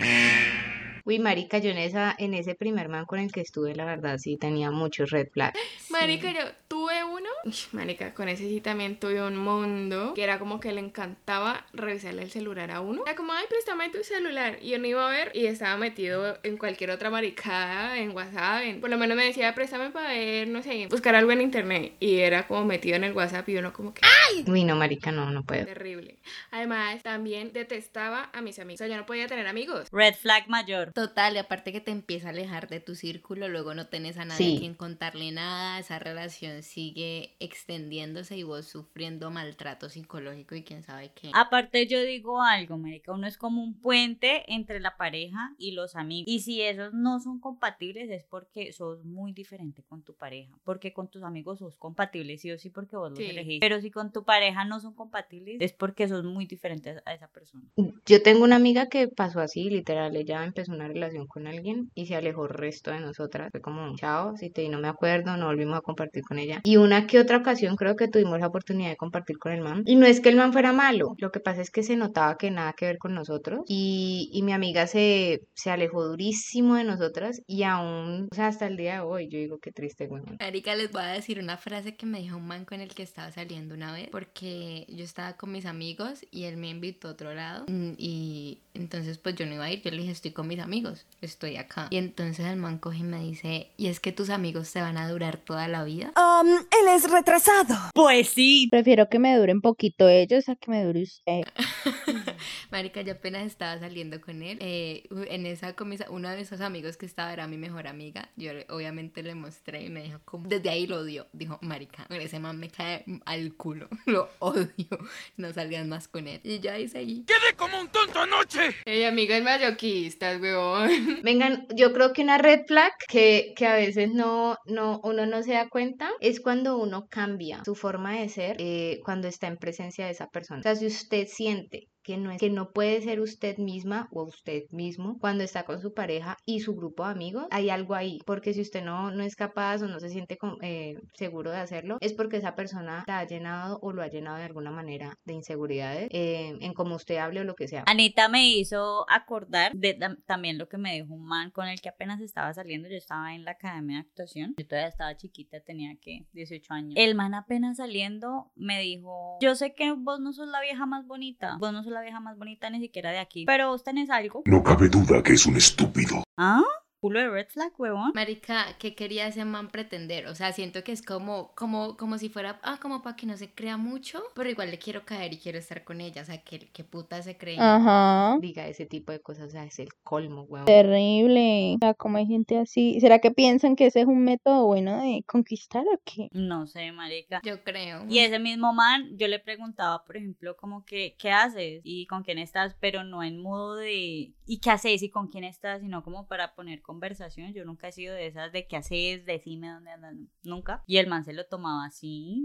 [1.08, 4.18] Uy, marica, yo en esa, en ese primer man con el que estuve, la verdad,
[4.18, 5.56] sí tenía muchos red flags.
[5.90, 7.28] Marica, yo tuve uno.
[7.44, 10.14] Uy, marica, con ese sí también tuve un mundo.
[10.14, 13.04] Que era como que le encantaba revisarle el celular a uno.
[13.06, 14.58] Era como, ay, préstame tu celular.
[14.60, 15.30] Y yo no iba a ver.
[15.32, 18.64] Y estaba metido en cualquier otra maricada, en WhatsApp.
[18.64, 21.92] en- por lo menos me decía, préstame para ver, no sé, buscar algo en internet.
[22.00, 23.48] Y era como metido en el WhatsApp.
[23.48, 24.02] Y uno como que,
[24.50, 25.64] Uy, no, marica, no, no puedo.
[25.64, 26.16] terrible.
[26.50, 28.80] Además, también detestaba a mis amigos.
[28.80, 29.86] O sea, yo no podía tener amigos.
[29.92, 30.92] red flag mayor.
[30.96, 34.24] Total, y aparte que te empieza a alejar de tu círculo, luego no tenés a
[34.24, 34.56] nadie Sí.
[34.56, 40.82] a quien contarle nada, esa relación sigue extendiéndose y vos sufriendo maltrato psicológico y quién
[40.82, 41.30] sabe qué.
[41.34, 45.96] Aparte yo digo algo, marica, uno es como un puente entre la pareja y los
[45.96, 46.32] amigos.
[46.32, 50.54] Y si esos no son compatibles es porque sos muy diferente con tu pareja.
[50.64, 53.26] Porque con tus amigos sos compatibles sí o sí porque vos los Sí.
[53.26, 53.60] elegís.
[53.60, 57.28] Pero si con tu pareja no son compatibles es porque sos muy diferente a esa
[57.28, 57.64] persona.
[58.06, 62.06] Yo tengo una amiga que pasó así, literal, ella empezó una relación con alguien y
[62.06, 63.50] se alejó el resto de nosotras.
[63.50, 66.60] Fue como, chao, si te no me acuerdo, no volvimos a compartir con ella.
[66.64, 69.82] Y una que otra ocasión creo que tuvimos la oportunidad de compartir con el man.
[69.86, 72.36] Y no es que el man fuera malo, lo que pasa es que se notaba
[72.36, 73.60] que nada que ver con nosotros.
[73.68, 78.66] Y, y mi amiga se, se alejó durísimo de nosotras y aún, o sea, hasta
[78.66, 80.22] el día de hoy, yo digo qué triste, güey.
[80.40, 83.02] Marica, les voy a decir una frase que me dijo un man con el que
[83.02, 87.12] estaba saliendo una vez, porque yo estaba con mis amigos y él me invitó a
[87.12, 87.64] otro lado.
[87.68, 89.82] mm, Y entonces, pues yo no iba a ir.
[89.82, 90.75] Yo le dije, estoy con mis amigos,
[91.20, 91.88] estoy acá.
[91.90, 94.96] Y entonces el man coge y me dice, ¿y es que tus amigos te van
[94.98, 96.12] a durar toda la vida?
[96.16, 97.74] Um, él es retrasado.
[97.94, 98.68] Pues sí.
[98.70, 101.42] Prefiero que me duren poquito ellos a que me dure usted.
[102.70, 104.58] Marica, yo apenas estaba saliendo con él.
[104.60, 108.28] eh, en esa con mis- uno de esos amigos que estaba era mi mejor amiga.
[108.36, 111.26] Yo obviamente le mostré y me dijo, como, desde ahí lo odio.
[111.32, 113.88] Dijo, Marica, ese man me cae al culo.
[114.06, 114.98] Lo odio.
[115.36, 116.40] No salgas más con él.
[116.44, 117.24] Y yo ahí seguí.
[117.24, 118.74] ¡Quedé como un tonto anoche!
[118.84, 120.65] Ey, amigas mayoquistas, weón.
[121.24, 125.42] Vengan, yo creo que una red flag que, que a veces no, no, uno no
[125.42, 129.56] se da cuenta es cuando uno cambia su forma de ser eh, cuando está en
[129.56, 130.60] presencia de esa persona.
[130.60, 134.22] O sea, si usted siente que no, es, que no puede ser usted misma o
[134.22, 138.20] usted mismo cuando está con su pareja y su grupo de amigos, hay algo ahí.
[138.24, 141.58] Porque si usted no, no es capaz o no se siente con- eh, seguro de
[141.58, 145.18] hacerlo, es porque esa persona la ha llenado o lo ha llenado de alguna manera
[145.24, 147.82] de inseguridades eh, en cómo usted hable o lo que sea.
[147.86, 151.80] Anita me hizo acordar de tam- también lo que me dijo un man con el
[151.80, 152.88] que apenas estaba saliendo.
[152.88, 154.54] Yo estaba en la academia de actuación.
[154.58, 156.94] Yo todavía estaba chiquita, tenía que 18 años.
[156.96, 161.04] El man apenas saliendo me dijo: Yo sé que vos no sos la vieja más
[161.06, 161.56] bonita.
[161.58, 163.44] Vos no sos la vieja más bonita ni siquiera de aquí.
[163.46, 164.42] Pero vos tenés algo.
[164.44, 166.22] No cabe duda que es un estúpido.
[166.36, 166.62] ¿Ah?
[167.06, 168.10] Culo de red flag, huevón.
[168.16, 170.26] Marica, ¿qué quería ese man pretender?
[170.26, 173.36] O sea, siento que es como, como, como si fuera, ah, como para que no
[173.36, 176.22] se crea mucho, pero igual le quiero caer y quiero estar con ella.
[176.22, 177.60] O sea, ¿qué, qué puta se cree?
[177.60, 178.38] Ajá.
[178.40, 180.64] Diga ese tipo de cosas, o sea, es el colmo, weón.
[180.64, 181.76] Terrible.
[181.76, 182.98] O sea, como hay gente así.
[183.00, 186.28] ¿Será que piensan que ese es un método bueno de conquistar o qué?
[186.32, 187.40] No sé, marica.
[187.44, 188.04] Yo creo.
[188.08, 191.82] Y ese mismo man, yo le preguntaba, por ejemplo, como que, ¿qué haces?
[191.84, 192.74] ¿Y con quién estás?
[192.80, 195.04] Pero no en modo de, ¿y qué haces?
[195.04, 195.82] ¿Y con quién estás?
[195.82, 197.52] Sino como para poner conversación.
[197.52, 200.14] Yo nunca he sido de esas de qué haces, decime dónde andas.
[200.42, 200.82] Nunca.
[200.86, 202.44] Y el man se lo tomaba así.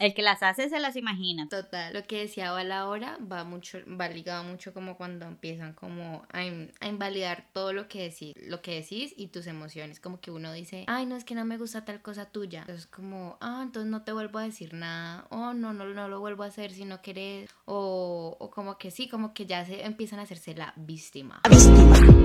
[0.00, 1.46] El que las hace se las imagina.
[1.48, 6.24] Total, lo que decía Val ahora va mucho, va ligado mucho como cuando empiezan como
[6.32, 10.20] a, in- a invalidar todo lo que decís, lo que decís y tus emociones, como
[10.20, 13.36] que uno dice, ay no es que no me gusta tal cosa tuya, entonces como,
[13.40, 16.46] ah entonces no te vuelvo a decir nada, o no, no, no lo vuelvo a
[16.46, 20.22] hacer si no querés, o, o como que sí, como que ya se empiezan a
[20.22, 21.42] hacerse la víctima.
[21.50, 22.21] Víctima,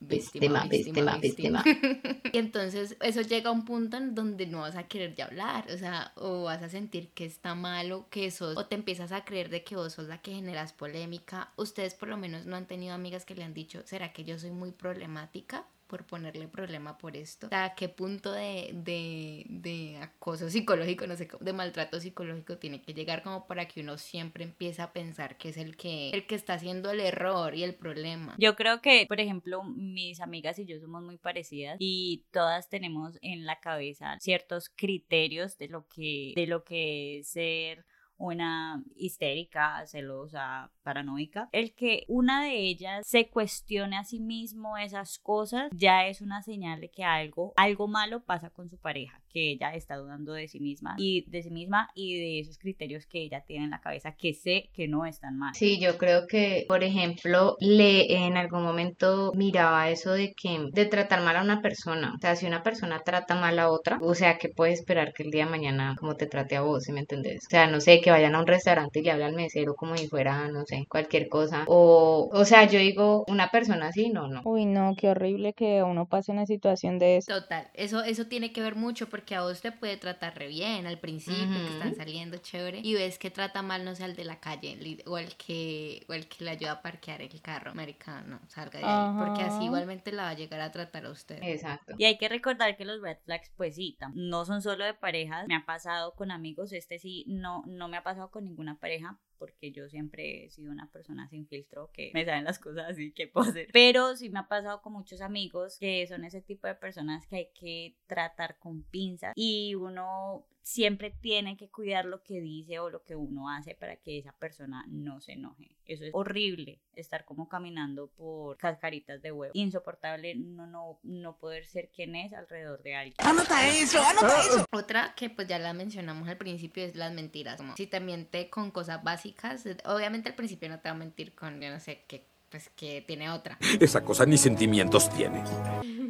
[0.00, 1.64] Víctima, víctima, víctima.
[2.32, 5.66] y entonces eso llega a un punto en donde no vas a querer ya hablar,
[5.72, 9.24] o sea, o vas a sentir que está malo, que sos, o te empiezas a
[9.24, 11.52] creer de que vos sos la que generas polémica.
[11.56, 14.38] Ustedes por lo menos no han tenido amigas que le han dicho, ¿será que yo
[14.38, 15.66] soy muy problemática?
[15.94, 17.46] Por ponerle problema por esto.
[17.52, 22.94] ¿a qué punto de, de, de acoso psicológico, no sé, de maltrato psicológico tiene que
[22.94, 26.34] llegar como para que uno siempre empiece a pensar que es el que, el que
[26.34, 28.34] está haciendo el error y el problema?
[28.38, 33.16] Yo creo que, por ejemplo, mis amigas y yo somos muy parecidas y todas tenemos
[33.22, 39.84] en la cabeza ciertos criterios de lo que, de lo que es ser una histérica,
[39.86, 41.48] celosa, paranoica.
[41.52, 46.42] El que una de ellas se cuestione a sí mismo esas cosas ya es una
[46.42, 50.46] señal de que algo, algo malo pasa con su pareja, que ella está dudando de
[50.46, 53.80] sí misma y de sí misma y de esos criterios que ella tiene en la
[53.80, 55.54] cabeza que sé que no están mal.
[55.56, 60.86] Sí, yo creo que, por ejemplo, le en algún momento miraba eso de que de
[60.86, 62.12] tratar mal a una persona.
[62.14, 65.24] O sea, si una persona trata mal a otra, o sea, que puede esperar que
[65.24, 67.44] el día de mañana como te trate a vos, ¿sí me entendés?
[67.46, 69.96] O sea, no sé, que vayan a un restaurante y le hablan al mesero como
[69.96, 71.64] si fuera, no sé, cualquier cosa.
[71.66, 74.42] O, o sea, yo digo, una persona así, no, no.
[74.44, 77.40] Uy, no, qué horrible que uno pase una situación de eso.
[77.40, 80.86] Total, eso, eso tiene que ver mucho porque a vos te puede tratar re bien
[80.86, 84.24] al principio, que están saliendo chévere, y ves que trata mal, no sé, al de
[84.24, 88.40] la calle, o el que, o el que le ayuda a parquear el carro, americano,
[88.48, 91.38] salga de ahí, porque así igualmente la va a llegar a tratar a usted.
[91.42, 91.94] Exacto.
[91.98, 95.46] Y hay que recordar que los red flags, pues sí, no son solo de parejas.
[95.46, 99.18] Me ha pasado con amigos, este sí, no, no me ha pasado con ninguna pareja,
[99.44, 103.12] porque yo siempre he sido una persona sin filtro, que me saben las cosas así
[103.12, 103.68] que puedo hacer.
[103.72, 107.36] Pero sí me ha pasado con muchos amigos que son ese tipo de personas que
[107.36, 112.88] hay que tratar con pinzas y uno siempre tiene que cuidar lo que dice o
[112.88, 115.76] lo que uno hace para que esa persona no se enoje.
[115.84, 119.52] Eso es horrible, estar como caminando por cascaritas de huevo.
[119.54, 123.14] Insoportable no, no, no poder ser quien es alrededor de alguien.
[123.18, 124.64] Anota eso, anota eso.
[124.72, 127.58] Otra que pues ya la mencionamos al principio es las mentiras.
[127.58, 131.34] Como si te miente con cosas básicas, obviamente al principio no te va a mentir
[131.34, 133.58] con, yo no sé, qué pues que tiene otra.
[133.80, 135.42] Esa cosa ni sentimientos tiene.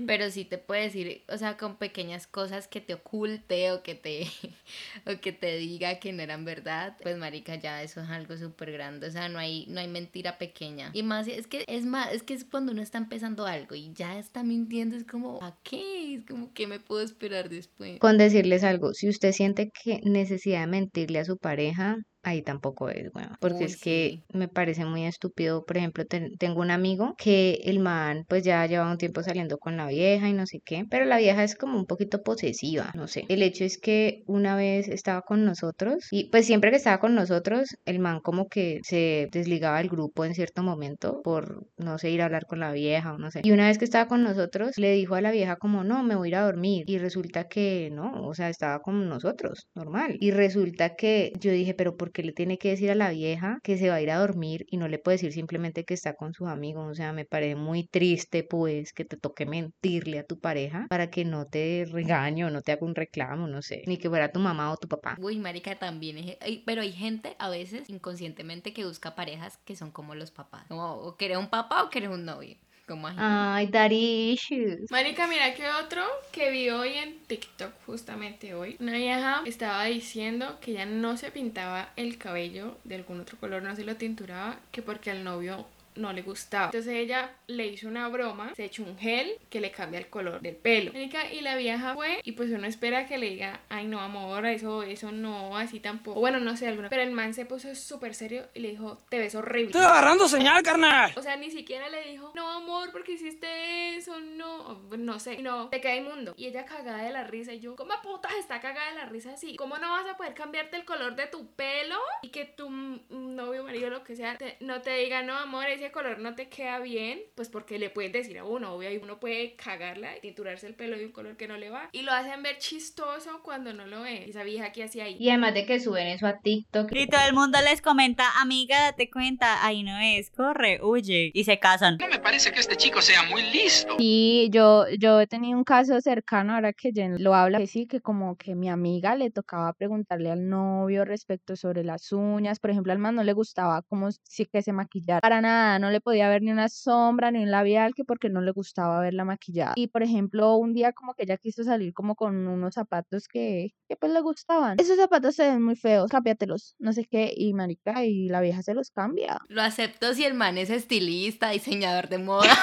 [0.07, 3.95] Pero sí te puede decir, o sea, con pequeñas cosas que te oculte o que
[3.95, 4.27] te,
[5.07, 8.73] o que te diga que no eran verdad, pues marica, ya eso es algo súper
[8.73, 10.91] grande, o sea, no hay, no hay mentira pequeña.
[10.93, 13.95] Y más, es que es más, es que es cuando uno está empezando algo y
[13.95, 16.17] ya está mintiendo, es como, ¿a qué?
[16.17, 18.01] Es como, ¿qué me puedo esperar después?
[18.01, 22.89] Con decirles algo, si usted siente que necesidad de mentirle a su pareja, ahí tampoco
[22.89, 24.37] es, bueno, porque Uy, es que sí.
[24.39, 25.65] me parece muy estúpido.
[25.65, 29.59] Por ejemplo, ten- tengo un amigo que el man pues ya lleva un tiempo saliendo
[29.59, 32.91] con la vieja y no sé qué, pero la vieja es como un poquito posesiva,
[32.95, 33.25] no sé.
[33.29, 37.15] El hecho es que una vez estaba con nosotros y pues siempre que estaba con
[37.15, 42.11] nosotros, el man como que se desligaba del grupo en cierto momento por, no sé,
[42.11, 43.41] ir a hablar con la vieja o no sé.
[43.45, 46.15] Y una vez que estaba con nosotros, le dijo a la vieja como, no, me
[46.17, 46.85] voy a ir a dormir.
[46.87, 50.17] Y resulta que no, o sea, estaba con nosotros, normal.
[50.21, 53.59] Y resulta que yo dije, pero ¿por qué le tiene que decir a la vieja
[53.63, 56.15] que se va a ir a dormir y no le puede decir simplemente que está
[56.15, 56.91] con sus amigos?
[56.91, 61.11] O sea, me parece muy triste, pues, que te toque mentirle a tu pareja para
[61.11, 64.33] que no te regañe o no te haga un reclamo, no sé, ni que fuera
[64.33, 65.17] tu mamá o tu papá.
[65.21, 69.91] Uy, marica, también es- pero hay gente a veces inconscientemente que busca parejas que son
[69.91, 70.65] como los papás.
[70.71, 72.57] O querés un papá o querés un novio.
[72.87, 73.09] Como.
[73.17, 74.91] Ay, daddy issues.
[74.91, 78.77] Marica, mira que otro que vi hoy en TikTok, justamente hoy.
[78.79, 83.63] Una vieja estaba diciendo que ella no se pintaba el cabello de algún otro color,
[83.63, 86.67] no se lo tinturaba, que porque al novio no le gustaba.
[86.67, 90.41] Entonces ella le hizo una broma, se echó un gel que le cambia el color
[90.41, 90.93] del pelo.
[90.95, 94.83] Y la vieja fue y pues uno espera que le diga, ay no amor, eso,
[94.83, 96.21] eso no, así tampoco.
[96.21, 96.89] Bueno, no sé, alguna.
[96.89, 99.67] Pero el man se puso súper serio y le dijo, te ves horrible.
[99.67, 101.13] Estoy agarrando señal, carnal.
[101.17, 105.69] O sea, ni siquiera le dijo, no amor, porque hiciste eso, no, no sé, no,
[105.69, 106.35] te queda inmundo.
[106.37, 109.33] Y ella cagada de la risa y yo, ¿cómo putas está cagada de la risa
[109.33, 109.57] así?
[109.57, 112.69] ¿Cómo no vas a poder cambiarte el color de tu pelo y que tu
[113.11, 116.49] novio, marido, lo que sea, te- no te diga, no amor, ese color no te
[116.49, 117.21] queda bien?
[117.35, 120.75] Pues porque le puedes decir a uno, obvio, y uno puede cagarla y tinturarse el
[120.75, 121.91] pelo de un color que no le va.
[121.93, 124.25] Y lo hacen ver chistoso cuando no lo ve.
[124.29, 125.17] Esa vieja que hacía ahí.
[125.19, 126.91] Y además de que suben eso a TikTok.
[126.95, 131.31] Y todo el mundo les comenta, amiga, date cuenta, ahí no es, corre, huye.
[131.35, 131.99] Y se casan.
[131.99, 133.97] No me parece que este chico sea muy listo.
[133.99, 137.87] Y yo, yo he tenido un caso cercano, ahora que Jen lo habla, que sí,
[137.87, 142.71] que como que mi amiga le tocaba preguntarle al novio respecto sobre las uñas, por
[142.71, 146.01] ejemplo, al man no le gustaba como si que se maquillara, para nada, no le
[146.01, 149.73] podía ver ni una sombra ni un labial, que porque no le gustaba verla maquillada.
[149.77, 153.75] Y por ejemplo, un día como que ella quiso salir como con unos zapatos que,
[153.89, 154.79] que pues le gustaban.
[154.79, 158.63] Esos zapatos se ven muy feos, cámbiatelos, no sé qué, y marica, y la vieja
[158.63, 159.41] se los cambia.
[159.49, 162.55] Lo acepto si el man es estilista, diseñador de moda.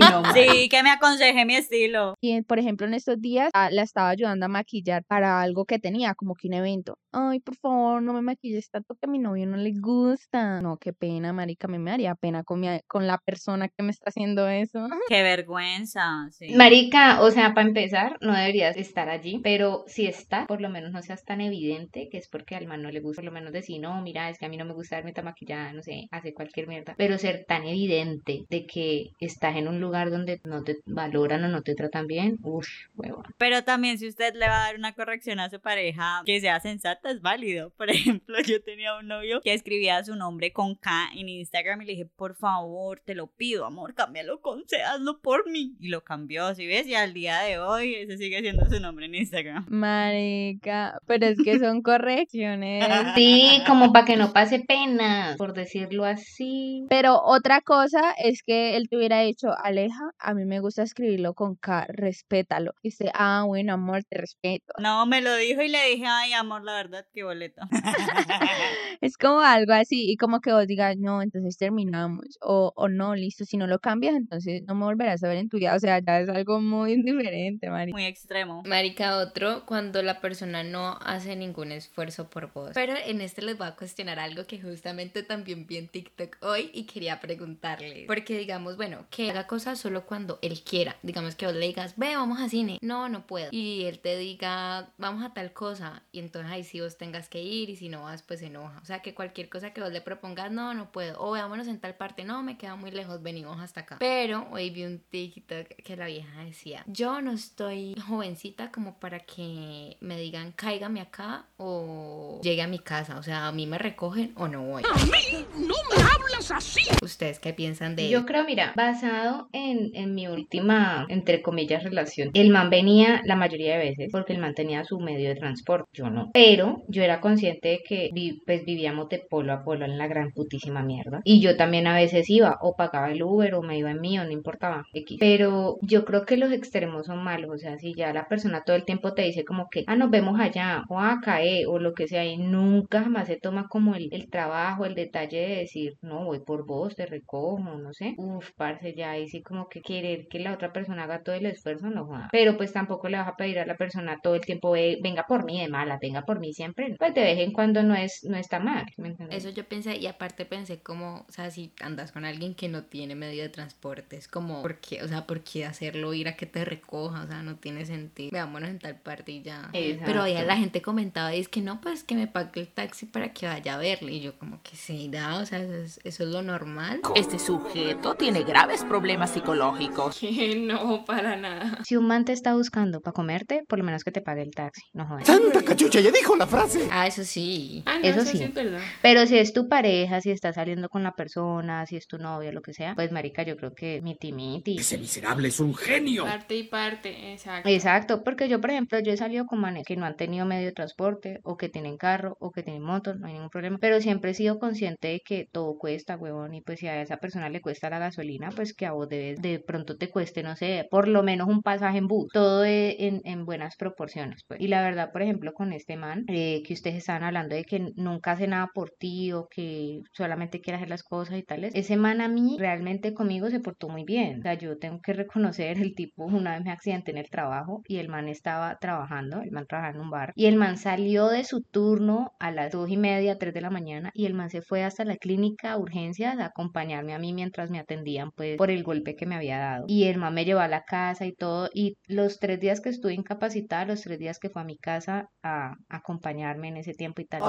[0.34, 2.14] Sí, que me aconseje mi estilo.
[2.20, 5.78] Y por ejemplo, en estos días ah, la estaba ayudando a maquillar para algo que
[5.78, 6.98] tenía, como que un evento.
[7.12, 10.60] Ay, por favor, no me maquilles tanto que a mi novio no le gusta.
[10.60, 13.82] No, qué pena, marica, a mí me daría pena con, mi, con la persona que
[13.82, 14.88] me está haciendo eso.
[15.08, 16.54] Qué vergüenza, sí.
[16.54, 20.92] Marica, o sea, para empezar, no deberías estar allí, pero si está, por lo menos
[20.92, 23.52] no seas tan evidente que es porque al man no le gusta, por lo menos
[23.52, 26.08] decir, no, mira, es que a mí no me gusta verme tan maquillada, no sé,
[26.10, 30.64] hace cualquier mierda, pero ser tan evidente de que estás en un lugar donde no
[30.64, 33.24] te valoran o no te tratan bien, uff, huevón.
[33.38, 36.60] Pero también si usted le va a dar una corrección a su pareja que sea
[36.60, 37.70] sensata, es válido.
[37.76, 41.84] Por ejemplo, yo tenía un novio que escribía su nombre con K en Instagram y
[41.84, 45.76] le dije, por favor, te lo pido, amor, cámbialo con C, hazlo por mí.
[45.78, 46.86] Y lo cambió, ¿sí ves?
[46.86, 49.66] Y al día de hoy ese sigue siendo su nombre en Instagram.
[49.68, 52.84] Marica, pero es que son correcciones.
[53.14, 56.86] Sí, como para que no pase pena, por decirlo así.
[56.88, 61.32] Pero otra cosa es que él te hubiera dicho, Aleja, a mí me gusta escribirlo
[61.32, 62.74] con K, respétalo.
[62.82, 64.74] Y dice, ah, bueno, amor, te respeto.
[64.78, 67.62] No, me lo dijo y le dije, ay, amor, la verdad, qué boleto.
[69.00, 73.14] Es como algo así, y como que vos digas, no, entonces terminamos, o, o no,
[73.14, 75.78] listo, si no lo cambias, entonces no me volverás a ver en tu vida, o
[75.78, 77.92] sea, ya es algo muy diferente, Mari.
[77.92, 78.62] Muy extremo.
[78.66, 82.72] Marica, otro, cuando la persona no hace ningún esfuerzo por vos.
[82.74, 86.70] Pero en este les voy a cuestionar algo que justamente también vi en TikTok hoy
[86.74, 88.04] y quería preguntarle.
[88.06, 90.96] Porque digamos, bueno, que haga cosas solo cuando él quiera.
[91.04, 92.80] Digamos que vos le digas, ve, vamos a cine.
[92.82, 93.50] No, no puedo.
[93.52, 96.02] Y él te diga, vamos a tal cosa.
[96.10, 98.80] Y entonces ahí sí vos tengas que ir y si no vas, pues se enoja.
[98.82, 101.20] O sea, que cualquier cosa que vos le propongas, no, no puedo.
[101.20, 103.98] O veámonos en tal parte, no, me queda muy lejos, venimos hasta acá.
[104.00, 109.20] Pero hoy vi un TikTok que la vieja decía, yo no estoy jovencita como para
[109.20, 113.20] que me digan, cáigame acá o llegue a mi casa.
[113.20, 114.82] O sea, a mí me recogen o no voy.
[114.82, 116.82] ¡A mí no me hablas así!
[117.02, 122.30] ¿Ustedes qué piensan de Yo creo, mira, basado en, en mi última, entre comillas, relación.
[122.34, 125.88] El man venía la mayoría de veces porque el man tenía su medio de transporte,
[125.92, 126.30] yo no.
[126.32, 130.06] Pero yo era consciente de que vi- pues vivíamos de polo a polo en la
[130.08, 131.20] gran putísima mierda.
[131.24, 134.24] Y yo también a veces iba o pagaba el Uber o me iba en mío,
[134.24, 134.84] no importaba.
[135.18, 137.50] Pero yo creo que los extremos son malos.
[137.54, 140.10] O sea, si ya la persona todo el tiempo te dice como que, ah, nos
[140.10, 143.94] vemos allá o acá, eh, o lo que sea, y nunca jamás se toma como
[143.94, 148.14] el, el trabajo, el detalle de decir, no, voy por vos, te recojo, no sé.
[148.18, 151.46] Uf, parce, ya ahí sí como que querer que la otra persona haga todo el
[151.46, 152.28] esfuerzo, no joda.
[152.30, 155.24] Pero pues tampoco le vas a pedir a la persona todo el tiempo, "Ve- venga
[155.26, 156.94] por mí de mala, venga por mí siempre.
[156.98, 158.84] Pues de vez en cuando no es, no está mal.
[159.30, 162.84] Eso yo pensé, y aparte pensé como, o sea, si andas con alguien que no
[162.84, 165.02] tiene medio de transporte, es como, ¿por qué?
[165.02, 167.22] O sea, ¿por qué hacerlo ir a que te recoja?
[167.24, 168.30] O sea, no tiene sentido.
[168.32, 169.70] Veámonos en tal parte y ya.
[169.72, 170.46] Pero ahí Exacto.
[170.48, 173.46] la gente comentaba, y es que no, pues que me pague el taxi para que
[173.46, 174.12] vaya a verle.
[174.12, 177.00] Y yo como que se da, o sea, eso es, eso es lo normal.
[177.16, 180.18] Este sujeto tiene graves problemas psicológicos.
[180.18, 181.78] Que no, para nada.
[181.84, 184.50] Si un man te está buscando para comerte, por lo menos que te pague el
[184.50, 185.26] taxi, no jodas.
[185.26, 186.00] ¡Santa cachucha!
[186.00, 186.88] ¡Ya dijo la frase!
[186.90, 187.82] Ah, eso sí.
[187.86, 188.38] Ah, no, Eso eso, sí.
[188.38, 188.80] sí es verdad.
[189.02, 192.52] Pero si es tu pareja, si estás saliendo con la persona, si es tu novio,
[192.52, 194.78] lo que sea, pues marica, yo creo que miti miti.
[194.78, 196.24] Ese miserable es un genio.
[196.24, 197.68] Parte y parte, exacto.
[197.68, 200.66] Exacto, porque yo, por ejemplo, yo he salido con manes que no han tenido medio
[200.66, 203.78] de transporte, o que tienen carro, o que tienen moto, no hay ningún problema.
[203.80, 207.18] Pero siempre he sido consciente de que todo cuesta, huevón, y pues si a esa
[207.18, 210.86] persona le cuesta la gasolina, pues que a vos de pronto te cueste, no sé,
[210.90, 212.28] por lo menos un pasaje en bus.
[212.32, 214.60] Todo e- en, en buenas proporciones, pues.
[214.60, 217.92] Y la verdad, por ejemplo, con este man, eh, que ustedes estaban hablando de que
[217.96, 221.96] nunca hace nada por ti, o que solamente quiere hacer las cosas y tales, ese
[221.96, 224.38] man a mí realmente conmigo se portó muy bien.
[224.40, 227.82] O sea, yo tengo que reconocer, el tipo una vez me accidenté en el trabajo
[227.86, 231.28] y el man estaba trabajando, el man trabajaba en un bar, y el man salió
[231.28, 234.50] de su turno a las dos y media, tres de la mañana, y el man
[234.50, 238.56] se fue hasta la clínica a urgencias a acompañarme a mí mientras me atendían, pues,
[238.56, 239.84] por el golpe que me había dado.
[239.86, 242.88] Y el man me llevó a la casa y todo, y los tres días que
[242.88, 247.20] estuve incapacitada, los tres días que fue a mi casa a acompañarme en ese tiempo
[247.20, 247.42] y tal.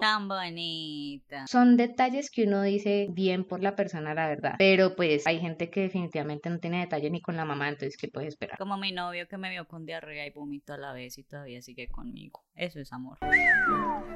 [0.00, 1.46] Tan bonita.
[1.46, 4.54] Son detalles que uno dice bien por la persona, la verdad.
[4.58, 8.08] Pero pues hay gente que definitivamente no tiene detalle ni con la mamá, entonces ¿qué
[8.08, 8.58] puedes esperar?
[8.58, 11.62] Como mi novio que me vio con diarrea y vomito a la vez y todavía
[11.62, 12.44] sigue conmigo.
[12.54, 13.18] Eso es amor.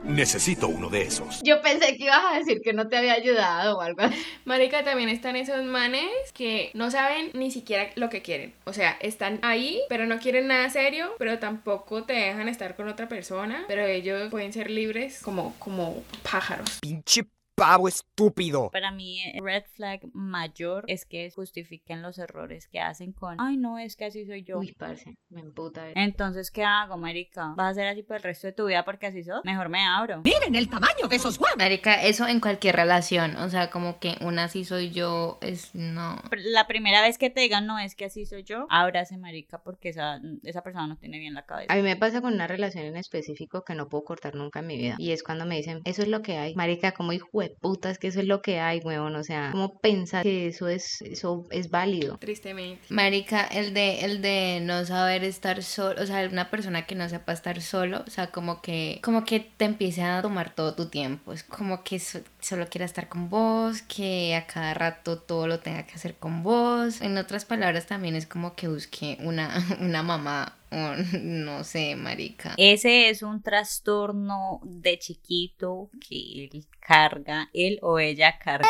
[0.04, 1.40] Necesito uno de esos.
[1.44, 4.16] Yo pensé que ibas a decir que no te había ayudado o algo así.
[4.44, 6.01] Marica, también están esos manes
[6.34, 8.52] que no saben ni siquiera lo que quieren.
[8.64, 12.88] O sea, están ahí, pero no quieren nada serio, pero tampoco te dejan estar con
[12.88, 13.64] otra persona.
[13.68, 16.78] Pero ellos pueden ser libres como, como pájaros.
[16.80, 17.24] Pinche
[17.54, 18.70] pavo estúpido.
[18.70, 23.56] Para mí, el red flag mayor es que justifiquen los errores que hacen con, ay,
[23.56, 24.58] no, es que así soy yo.
[24.58, 25.88] Uy, parce, me emputa.
[25.88, 25.92] eh.
[25.96, 27.54] Entonces, ¿qué hago, marica?
[27.56, 29.40] ¿Vas a ser así por el resto de tu vida porque así sos?
[29.44, 30.22] Mejor me abro.
[30.24, 31.56] Miren el tamaño de esos huevos.
[31.58, 36.20] Marica, eso en cualquier relación, o sea, como que una sí soy yo, es no.
[36.44, 39.90] La primera vez que te digan, no, es que así soy yo, ábrase, marica, porque
[39.90, 41.72] esa, esa persona no tiene bien la cabeza.
[41.72, 44.66] A mí me pasa con una relación en específico que no puedo cortar nunca en
[44.66, 44.94] mi vida.
[44.98, 46.54] Y es cuando me dicen, eso es lo que hay.
[46.54, 49.14] Marica, como hijo de puta, es que eso es lo que hay, huevón.
[49.16, 52.16] O sea, ¿cómo pensar que eso es, eso es válido?
[52.18, 52.82] Tristemente.
[52.88, 57.08] Marica, el de, el de no saber estar solo, o sea, una persona que no
[57.08, 60.86] sepa estar solo, o sea, como que, como que te empiece a tomar todo tu
[60.88, 65.46] tiempo, es como que so- solo quiera estar con vos, que a cada rato todo
[65.46, 67.00] lo tenga que hacer con vos.
[67.00, 72.54] En otras palabras, también es como que busque una, una mamá, o no sé, marica.
[72.56, 78.68] Ese es un trastorno de chiquito que él carga, él o ella carga.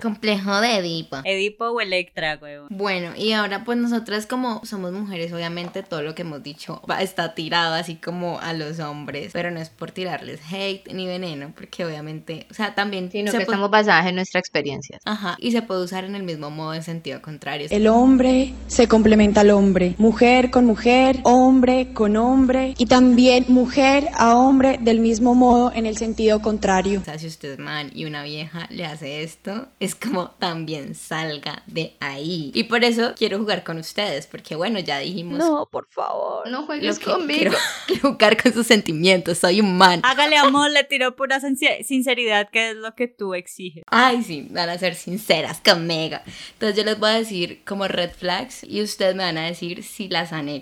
[0.00, 1.16] Complejo de Edipo.
[1.24, 2.68] Edipo o Electra, huevón.
[2.70, 7.00] Bueno, y ahora pues nosotras como somos mujeres, obviamente todo lo que hemos dicho va,
[7.00, 11.52] está tirado así como a los hombres, pero no es por tirarles hate ni veneno,
[11.54, 13.10] porque obviamente, o sea, también...
[13.10, 14.98] Sino se que estamos basadas en nuestra experiencia.
[15.04, 17.68] Ajá, y se puede usar en el mismo modo en sentido contrario.
[17.70, 24.08] El hombre se complementa al hombre, mujer con mujer, hombre con hombre y también mujer
[24.14, 27.00] a hombre del mismo modo en el sentido contrario.
[27.00, 30.94] O sea, si usted es man y una vieja le hace esto, es como también
[30.94, 32.50] salga de ahí.
[32.54, 35.38] Y por eso quiero jugar con ustedes, porque bueno, ya dijimos...
[35.38, 36.48] No, por favor.
[36.50, 37.52] No juegues conmigo.
[37.86, 40.00] Quiero, jugar con sus sentimientos, soy un man.
[40.04, 43.84] Hágale amor, le tiró pura sincer- sinceridad, que es lo que tú exiges.
[43.88, 46.16] Ay, sí, van a ser sinceras conmigo.
[46.54, 49.82] Entonces yo les voy a decir como red flags y ustedes me van a decir
[49.82, 50.53] si las han hecho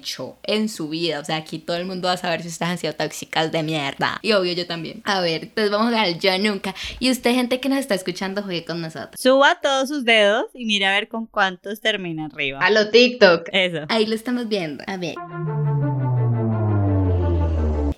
[0.45, 1.21] en su vida.
[1.21, 3.63] O sea, aquí todo el mundo va a saber si ustedes han sido tóxicas de
[3.63, 4.19] mierda.
[4.23, 5.03] Y obvio yo también.
[5.05, 6.75] A ver, entonces vamos a jugar al yo nunca.
[6.99, 9.21] Y usted, gente que nos está escuchando, juegue con nosotros.
[9.21, 12.61] Suba todos sus dedos y mira a ver con cuántos termina arriba.
[12.61, 13.49] A lo TikTok.
[13.53, 13.87] Eso.
[13.89, 14.85] Ahí lo estamos viendo.
[14.87, 15.15] A ver.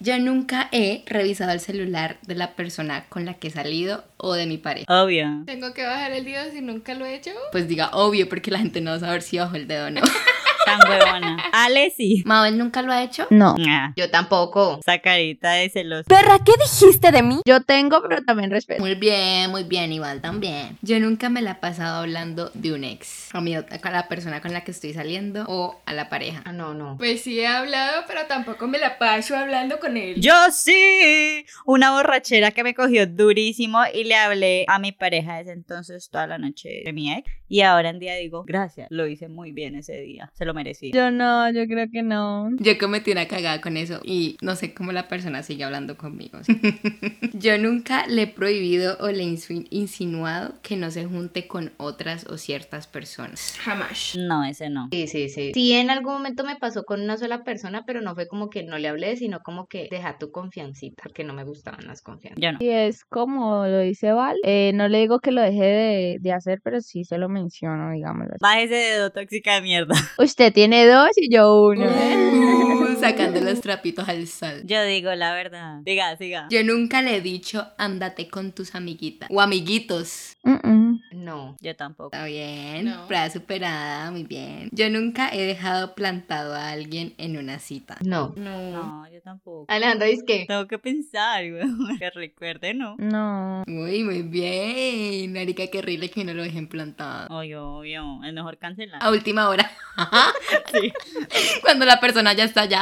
[0.04, 4.34] Yo nunca he revisado el celular de la persona con la que he salido o
[4.34, 4.84] de mi pareja.
[5.02, 5.44] Obvio.
[5.46, 7.30] Tengo que bajar el dedo si nunca lo he hecho.
[7.52, 9.90] Pues diga obvio porque la gente no va a saber si bajo el dedo o
[9.90, 10.02] no.
[10.64, 11.36] Tan huevona.
[11.52, 12.22] Ale sí.
[12.26, 13.26] Mabel nunca lo ha hecho.
[13.30, 13.54] No.
[13.68, 14.78] Ah, Yo tampoco.
[14.80, 16.04] Esa carita de celoso.
[16.08, 17.40] Perra, ¿qué dijiste de mí?
[17.46, 18.80] Yo tengo, pero también respeto.
[18.80, 20.78] Muy bien, muy bien, igual también.
[20.82, 23.34] Yo nunca me la he pasado hablando de un ex.
[23.34, 26.42] A, mi, a la persona con la que estoy saliendo o a la pareja.
[26.44, 26.96] Ah, no, no.
[26.98, 30.20] Pues sí he hablado, pero tampoco me la paso hablando con él.
[30.20, 31.44] Yo sí.
[31.64, 36.26] Una borrachera que me cogió durísimo y le hablé a mi pareja desde entonces toda
[36.26, 37.30] la noche de mi ex.
[37.48, 40.30] Y ahora en día digo, gracias, lo hice muy bien ese día.
[40.34, 40.90] Se lo merecí.
[40.92, 42.50] Yo no, yo creo que no.
[42.58, 46.38] Yo cometí una cagada con eso y no sé cómo la persona sigue hablando conmigo.
[47.32, 49.38] Yo nunca le he prohibido o le he
[49.70, 53.56] insinuado que no se junte con otras o ciertas personas.
[53.60, 54.16] Jamás.
[54.16, 54.88] No, ese no.
[54.92, 55.52] Sí, sí, sí.
[55.54, 58.62] Sí, en algún momento me pasó con una sola persona, pero no fue como que
[58.62, 62.40] no le hablé, sino como que deja tu confiancita, porque no me gustaban las confianzas.
[62.40, 62.58] Yo no.
[62.60, 66.32] Y es como lo dice Val, eh, no le digo que lo deje de, de
[66.32, 68.34] hacer, pero sí se lo menciono, digámoslo.
[68.34, 68.40] así.
[68.42, 69.94] Baja ese dedo tóxica de mierda.
[70.18, 71.86] Usted tiene dos y yo uno.
[71.86, 74.62] Uh, sacando los trapitos al sol.
[74.64, 75.80] Yo digo la verdad.
[75.82, 76.46] Diga, siga.
[76.50, 80.36] Yo nunca le he dicho ándate con tus amiguitas o amiguitos.
[80.42, 81.00] Mm, mm.
[81.24, 81.56] No.
[81.60, 82.10] Yo tampoco.
[82.14, 83.06] Está bien, No.
[83.06, 84.68] prueba superada, muy bien.
[84.72, 87.96] Yo nunca he dejado plantado a alguien en una cita.
[88.04, 88.34] No.
[88.36, 88.70] No.
[88.70, 89.64] No, yo tampoco.
[89.68, 91.64] Alejandro dice que Tengo que pensar, güey.
[91.98, 92.96] Que recuerde, ¿no?
[92.98, 93.62] No.
[93.66, 95.32] Uy, muy bien.
[95.32, 97.26] Marica, qué horrible que no lo dejen plantado.
[97.36, 98.20] Obvio, obvio.
[98.24, 99.02] Es mejor cancelar.
[99.02, 99.70] A última hora.
[100.72, 100.92] Sí.
[101.62, 102.80] Cuando la persona ya está allá.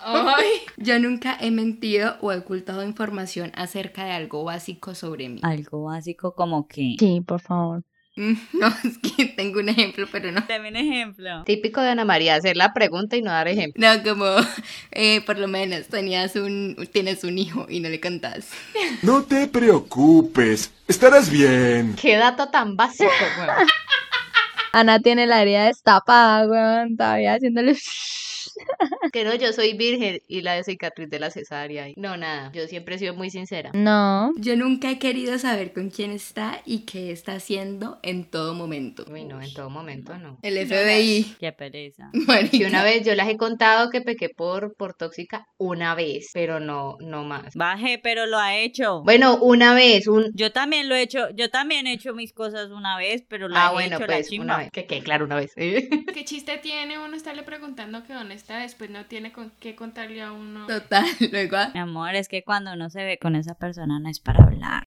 [0.00, 0.44] Ay.
[0.76, 5.40] Yo nunca he mentido o he ocultado información acerca de algo básico sobre mí.
[5.42, 6.96] Algo básico como que.
[6.98, 7.82] Sí, por favor.
[8.52, 10.42] No, es que tengo un ejemplo, pero no.
[10.48, 11.44] Dame un ejemplo.
[11.44, 13.86] típico de Ana María, hacer la pregunta y no dar ejemplo.
[13.86, 14.24] No, como,
[14.90, 18.48] eh, por lo menos, tenías un, tienes un hijo y no le contás.
[19.02, 21.94] No te preocupes, estarás bien.
[22.00, 23.50] Qué dato tan básico, weón.
[24.76, 27.76] Ana tiene la herida destapada, weón, todavía haciéndole...
[29.12, 31.86] Que no, yo soy virgen y la de cicatriz de la cesárea.
[31.96, 32.50] No, nada.
[32.52, 33.70] Yo siempre he sido muy sincera.
[33.74, 34.32] No.
[34.38, 39.04] Yo nunca he querido saber con quién está y qué está haciendo en todo momento.
[39.10, 40.38] Uy, no, en todo momento no.
[40.42, 41.36] El FBI.
[41.38, 42.08] Qué pereza.
[42.26, 42.56] Marica.
[42.56, 46.58] Y una vez yo les he contado que pequé por, por tóxica una vez, pero
[46.60, 47.54] no, no más.
[47.54, 49.02] Baje, pero lo ha hecho.
[49.02, 50.30] Bueno, una vez, un...
[50.34, 53.56] Yo también lo he hecho, yo también he hecho mis cosas una vez, pero lo
[53.56, 54.65] Ah, he bueno, hecho la pues chimba.
[54.66, 54.72] Vez.
[54.72, 55.52] Que, que claro, una vez.
[55.56, 58.58] ¿Qué chiste tiene uno estarle preguntando que dónde está?
[58.58, 60.66] Después no tiene con qué contarle a uno.
[60.66, 61.56] Total, luego.
[61.74, 64.84] Mi amor, es que cuando uno se ve con esa persona no es para hablar.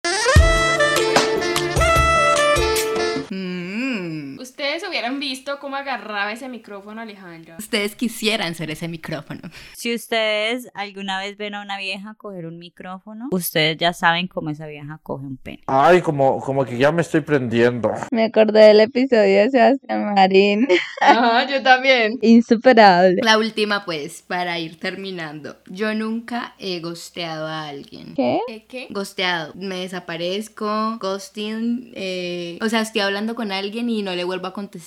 [3.30, 7.56] mm, Ustedes hubieran visto cómo agarraba ese micrófono Alejandro.
[7.60, 9.42] Ustedes quisieran ser ese micrófono.
[9.76, 14.50] Si ustedes alguna vez ven a una vieja coger un micrófono, ustedes ya saben cómo
[14.50, 15.62] esa vieja coge un pene.
[15.68, 17.92] Ay, como, como que ya me estoy prendiendo.
[18.12, 20.68] Me acordé del episodio de Sebastián Marín.
[21.02, 22.18] Ajá, yo también.
[22.22, 23.22] Insuperable.
[23.24, 25.56] La última, pues, para ir terminando.
[25.68, 28.16] Yo nunca he gosteado a alguien.
[28.16, 28.40] ¿Qué?
[28.48, 28.66] ¿Qué?
[28.66, 28.88] qué?
[28.90, 29.54] Gosteado.
[29.56, 31.92] Me desaparezco, ghosting.
[31.96, 34.79] eh, o sea, estoy hablando con alguien y no le vuelvo a contestar,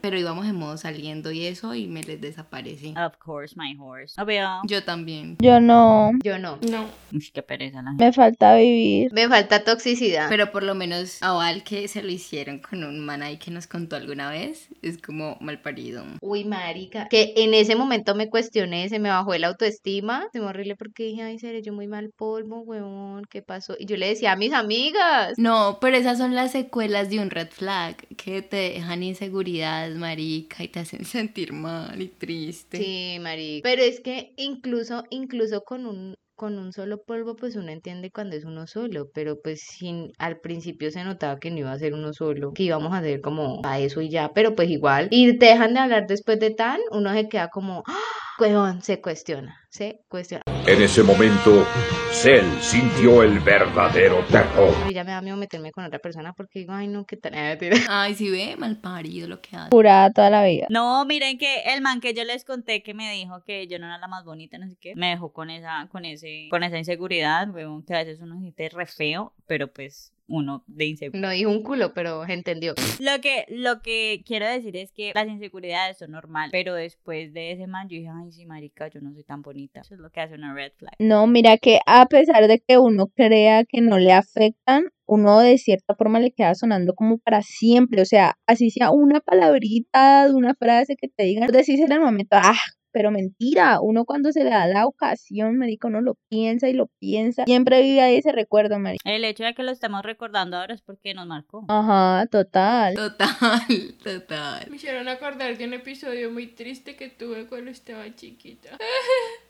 [0.00, 2.94] pero íbamos en modo saliendo y eso y me les desaparecí.
[2.96, 4.20] Of course, my horse.
[4.20, 4.60] Obvio.
[4.64, 5.36] Yo también.
[5.40, 6.12] Yo no.
[6.22, 6.58] Yo no.
[6.70, 6.86] No.
[7.12, 8.04] Uy, qué pereza la gente.
[8.04, 9.12] Me falta vivir.
[9.12, 10.28] Me falta toxicidad.
[10.28, 13.50] Pero por lo menos a Val que se lo hicieron con un man ahí que
[13.50, 16.04] nos contó alguna vez, es como mal parido.
[16.20, 20.46] Uy, marica, que en ese momento me cuestioné, se me bajó el autoestima, se me
[20.46, 23.76] horrible porque dije, ay, seré yo muy mal polvo, huevón, ¿qué pasó?
[23.78, 27.30] Y yo le decía a mis amigas, No, pero esas son las secuelas de un
[27.30, 32.78] red flag que te dejan inseguridad, marica, y te hacen sentir mal y triste.
[32.78, 37.72] sí, marica, pero es que incluso, incluso con un con un solo polvo, pues uno
[37.72, 41.72] entiende cuando es uno solo, pero pues sin, al principio se notaba que no iba
[41.72, 44.70] a ser uno solo, que íbamos a hacer como a eso y ya, pero pues
[44.70, 48.78] igual, y te dejan de hablar después de tan, uno se queda como, ¡ah!
[48.82, 50.44] se cuestiona, se cuestiona.
[50.68, 51.66] En ese momento,
[52.12, 54.74] Cell sintió el verdadero terror.
[54.82, 57.16] A mí ya me da miedo meterme con otra persona porque digo, ay no, qué
[57.16, 57.32] tal.
[57.88, 59.70] Ay, si ve, mal parido lo que hace.
[59.70, 60.66] Curada toda la vida.
[60.68, 63.86] No, miren que el man que yo les conté que me dijo que yo no
[63.86, 66.76] era la más bonita, no sé qué, me dejó con esa, con ese, con esa
[66.76, 71.20] inseguridad, weón, que a veces uno se siente re feo, pero pues uno de inseguro.
[71.20, 72.74] No dijo un culo, pero entendió.
[73.00, 77.52] Lo que, lo que quiero decir es que las inseguridades son normal, pero después de
[77.52, 79.80] ese man yo dije, ay sí, marica, yo no soy tan bonita.
[79.80, 80.92] Eso es lo que hace una red flag.
[80.98, 85.56] No, mira que a pesar de que uno crea que no le afectan, uno de
[85.56, 88.02] cierta forma le queda sonando como para siempre.
[88.02, 92.36] O sea, así sea una palabrita, una frase que te digan, decís en el momento,
[92.36, 92.58] ah,
[92.98, 96.88] pero mentira, uno cuando se le da la ocasión, marica, uno lo piensa y lo
[96.98, 99.08] piensa, siempre vive ahí ese recuerdo, marica.
[99.08, 101.64] El hecho de que lo estemos recordando ahora es porque nos marcó.
[101.68, 102.96] Ajá, total.
[102.96, 103.28] Total,
[104.02, 104.66] total.
[104.68, 108.70] Me hicieron acordar de un episodio muy triste que tuve cuando estaba chiquita.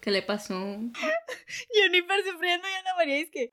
[0.03, 0.55] ¿Qué le pasó?
[1.73, 3.49] Jennifer sufriendo y Ana María es que...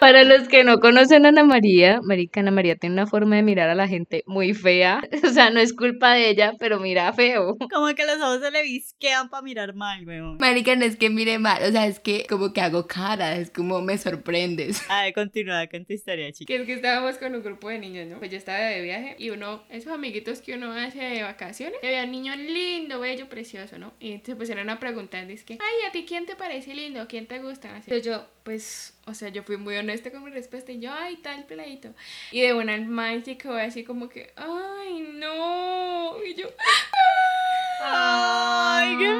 [0.00, 3.42] Para los que no conocen a Ana María, Marica Ana María tiene una forma de
[3.42, 5.02] mirar a la gente muy fea.
[5.24, 7.56] O sea, no es culpa de ella, pero mira feo.
[7.72, 10.36] Como que los ojos se le visquean para mirar mal, weón.
[10.38, 13.50] Marica, no es que mire mal, o sea, es que como que hago cara, es
[13.50, 14.88] como me sorprendes.
[14.88, 16.46] A ver, continúa con tu historia, chica.
[16.46, 18.18] Que es que estábamos con un grupo de niños, ¿no?
[18.18, 21.86] Pues yo estaba de viaje y uno, esos amiguitos que uno hace de vacaciones, y
[21.86, 23.92] había un niño lindo, bello, precioso, ¿no?
[23.98, 27.06] Y se pusieron a preguntar, es que, ay, ¿a ti quién te parece lindo?
[27.08, 27.76] ¿Quién te gusta?
[27.76, 27.90] Así.
[27.90, 31.16] Entonces yo, pues, o sea, yo fui muy honesta con mi respuesta y yo, ay,
[31.16, 31.94] tal peladito.
[32.32, 36.22] Y de una el man quedó así como que, ay, no.
[36.24, 36.48] Y yo,
[37.86, 39.14] Ay, qué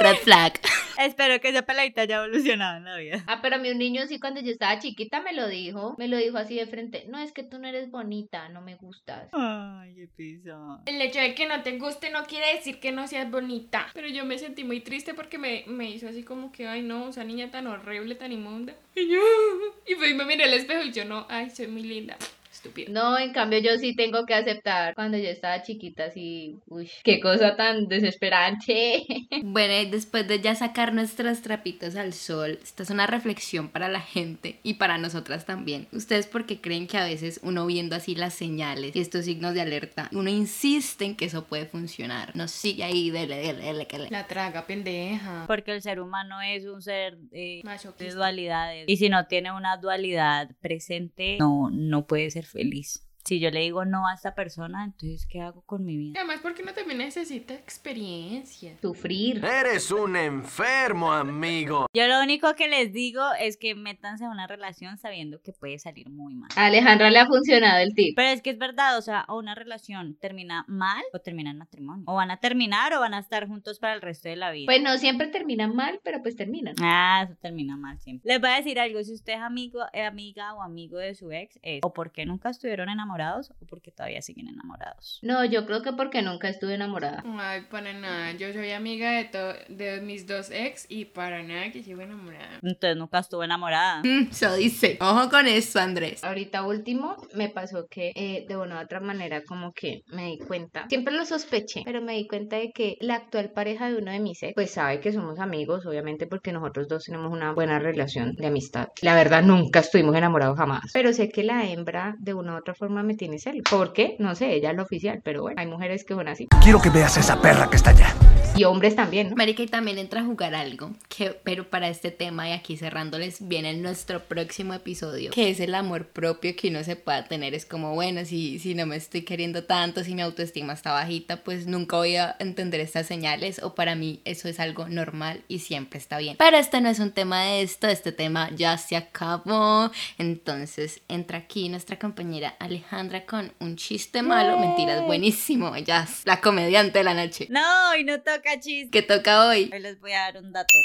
[0.00, 0.60] Red flag.
[0.98, 3.24] Espero que esa peladita haya evolucionado en la vida.
[3.26, 5.94] Ah, pero a mí un niño así cuando yo estaba chiquita me lo dijo.
[5.98, 7.04] Me lo dijo así de frente.
[7.08, 9.28] No, es que tú no eres bonita, no me gustas.
[9.32, 10.80] Ay, qué piso.
[10.86, 13.86] el hecho de que no te guste no quiere decir que no seas bonita.
[13.94, 17.08] Pero yo me sentí muy triste porque me, me hizo así como que, ay, no,
[17.08, 18.74] esa niña tan horrible, tan inmunda.
[18.94, 19.20] Y yo,
[19.86, 22.16] y pues me miré al espejo y yo, no, ay, soy muy linda.
[22.64, 22.92] Estúpido.
[22.92, 27.20] No, en cambio yo sí tengo que aceptar cuando yo estaba chiquita así, uy, qué
[27.20, 29.04] cosa tan desesperante.
[29.42, 33.88] Bueno, y después de ya sacar nuestros trapitos al sol, esta es una reflexión para
[33.88, 35.86] la gente y para nosotras también.
[35.92, 39.54] ¿Ustedes por qué creen que a veces uno viendo así las señales y estos signos
[39.54, 42.34] de alerta, uno insiste en que eso puede funcionar?
[42.34, 44.10] Nos sigue ahí, dele, dele, dele, que le.
[44.10, 45.44] La traga, pendeja.
[45.46, 47.62] Porque el ser humano es un ser eh,
[47.98, 48.84] de dualidades.
[48.88, 53.04] Y si no tiene una dualidad presente, no, no puede ser feliz.
[53.26, 56.20] Si yo le digo no a esta persona, entonces ¿qué hago con mi vida?
[56.20, 58.76] Además, porque uno también necesita experiencia.
[58.82, 59.42] Sufrir.
[59.42, 61.86] Eres un enfermo, amigo.
[61.94, 65.78] Yo lo único que les digo es que métanse a una relación sabiendo que puede
[65.78, 66.50] salir muy mal.
[66.54, 68.14] A Alejandra le ha funcionado el tip.
[68.14, 71.56] Pero es que es verdad, o sea, o una relación termina mal o termina en
[71.56, 72.04] matrimonio.
[72.06, 74.66] O van a terminar o van a estar juntos para el resto de la vida.
[74.66, 76.74] Pues no siempre terminan mal, pero pues terminan.
[76.82, 78.30] Ah, eso termina mal siempre.
[78.30, 81.32] Les voy a decir algo, si usted es amigo, eh, amiga o amigo de su
[81.32, 85.20] ex, es o porque nunca estuvieron enamorados o porque todavía siguen enamorados.
[85.22, 87.22] No, yo creo que porque nunca estuve enamorada.
[87.38, 88.32] Ay, para nada.
[88.32, 92.58] Yo soy amiga de, de mis dos ex y para nada que sigo enamorada.
[92.62, 94.00] Entonces nunca estuvo enamorada.
[94.02, 94.98] Mm, Eso dice.
[95.00, 96.24] Ojo con eso, Andrés.
[96.24, 100.38] Ahorita último me pasó que eh, de una u otra manera como que me di
[100.38, 104.10] cuenta, siempre lo sospeché, pero me di cuenta de que la actual pareja de uno
[104.10, 107.78] de mis ex, pues sabe que somos amigos, obviamente porque nosotros dos tenemos una buena
[107.78, 108.88] relación de amistad.
[109.02, 112.74] La verdad nunca estuvimos enamorados jamás, pero sé que la hembra de una u otra
[112.74, 113.62] forma me tiene celo.
[113.68, 114.16] ¿Por qué?
[114.18, 116.48] No sé, ella es la oficial, pero bueno, hay mujeres que son así.
[116.62, 118.14] Quiero que veas a esa perra que está allá.
[118.56, 119.36] Y hombres también, ¿no?
[119.36, 123.48] Marica, y también entra a jugar algo, que, pero para este tema y aquí cerrándoles
[123.48, 127.54] viene nuestro próximo episodio, que es el amor propio que uno se pueda tener.
[127.54, 131.38] Es como, bueno, si, si no me estoy queriendo tanto, si mi autoestima está bajita,
[131.38, 135.58] pues nunca voy a entender estas señales o para mí eso es algo normal y
[135.58, 136.36] siempre está bien.
[136.38, 139.90] Pero este no es un tema de esto, este tema ya se acabó.
[140.18, 146.40] Entonces entra aquí nuestra compañera Alejandra con un chiste malo, mentiras, buenísimo, ella es la
[146.40, 147.48] comediante de la noche.
[147.50, 148.90] No, y no toca chiste.
[148.90, 149.70] ¿Qué toca hoy?
[149.72, 150.78] Hoy les voy a dar un dato.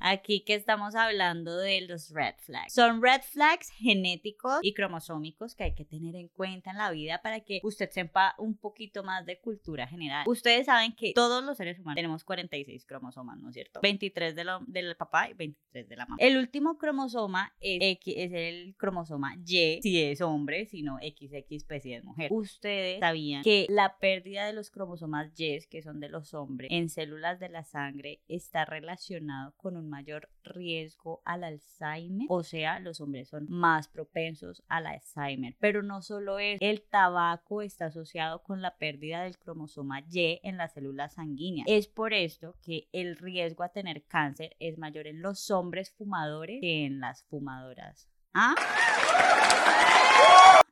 [0.00, 2.72] Aquí que estamos hablando de los red flags.
[2.72, 7.20] Son red flags genéticos y cromosómicos que hay que tener en cuenta en la vida
[7.22, 10.24] para que usted sepa un poquito más de cultura general.
[10.26, 13.80] Ustedes saben que todos los seres humanos tenemos 46 cromosomas, ¿no es cierto?
[13.82, 16.16] 23 de lo- del papá y 23 de la mamá.
[16.18, 21.64] El último cromosoma es, X, es el cromosoma Y, si es hombre, si no XX,
[21.66, 22.32] pues si es mujer.
[22.32, 26.88] Ustedes sabían que la pérdida de los cromosomas Y, que son de los hombres, en
[26.88, 33.00] células de la sangre está relacionado con un mayor riesgo al Alzheimer, o sea, los
[33.00, 35.56] hombres son más propensos al Alzheimer.
[35.60, 40.56] Pero no solo es, el tabaco está asociado con la pérdida del cromosoma Y en
[40.56, 41.66] las células sanguíneas.
[41.68, 46.60] Es por esto que el riesgo a tener cáncer es mayor en los hombres fumadores
[46.60, 48.08] que en las fumadoras.
[48.32, 48.54] ¿Ah?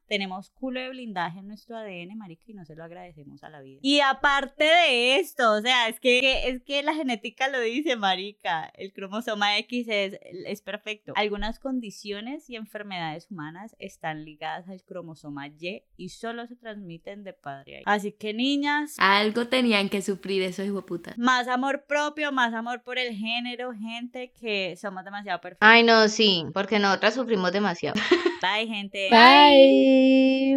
[0.09, 3.61] Tenemos culo de blindaje en nuestro ADN, marica, y no se lo agradecemos a la
[3.61, 3.78] vida.
[3.82, 7.96] Y aparte de esto, o sea, es que, que- es que la genética lo dice,
[7.96, 8.72] marica.
[8.76, 11.12] El cromosoma X es, es perfecto.
[11.16, 17.32] Algunas condiciones y enfermedades humanas están ligadas al cromosoma Y y solo se transmiten de
[17.34, 17.90] padre a hijo.
[17.90, 21.14] Así que, niñas, Algo tenían que sufrir esos hijo puta.
[21.18, 25.68] más amor propio, más amor por el género, gente, que somos demasiado perfectos.
[25.68, 28.00] Ay, no, sí, porque nosotras sufrimos demasiado.
[28.40, 29.09] Bye, gente.
[29.11, 29.97] Bye.
[30.01, 30.57] Eh,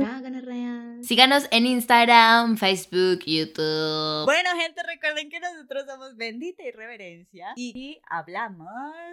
[1.01, 4.25] Síganos en Instagram, Facebook, YouTube.
[4.25, 8.67] Bueno, gente, recuerden que nosotros somos Bendita y Reverencia y hablamos.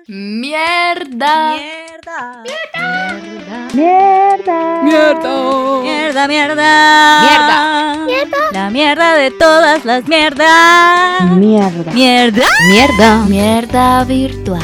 [0.06, 1.56] ¡Mierda!
[1.56, 2.42] ¡Mierda!
[2.44, 3.68] Mierda.
[3.74, 4.82] ¡Mierda!
[4.82, 7.20] ¡Mierda, mierda!
[7.22, 8.04] ¡Mierda!
[8.04, 8.38] ¡Mierda!
[8.52, 11.32] La mierda de todas las mierdas.
[11.36, 11.92] Mierda.
[11.92, 12.46] ¡Mierda!
[12.70, 13.24] Mierda.
[13.24, 14.62] Mierda virtual.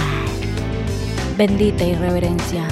[1.37, 2.69] Bendita y Reverencia.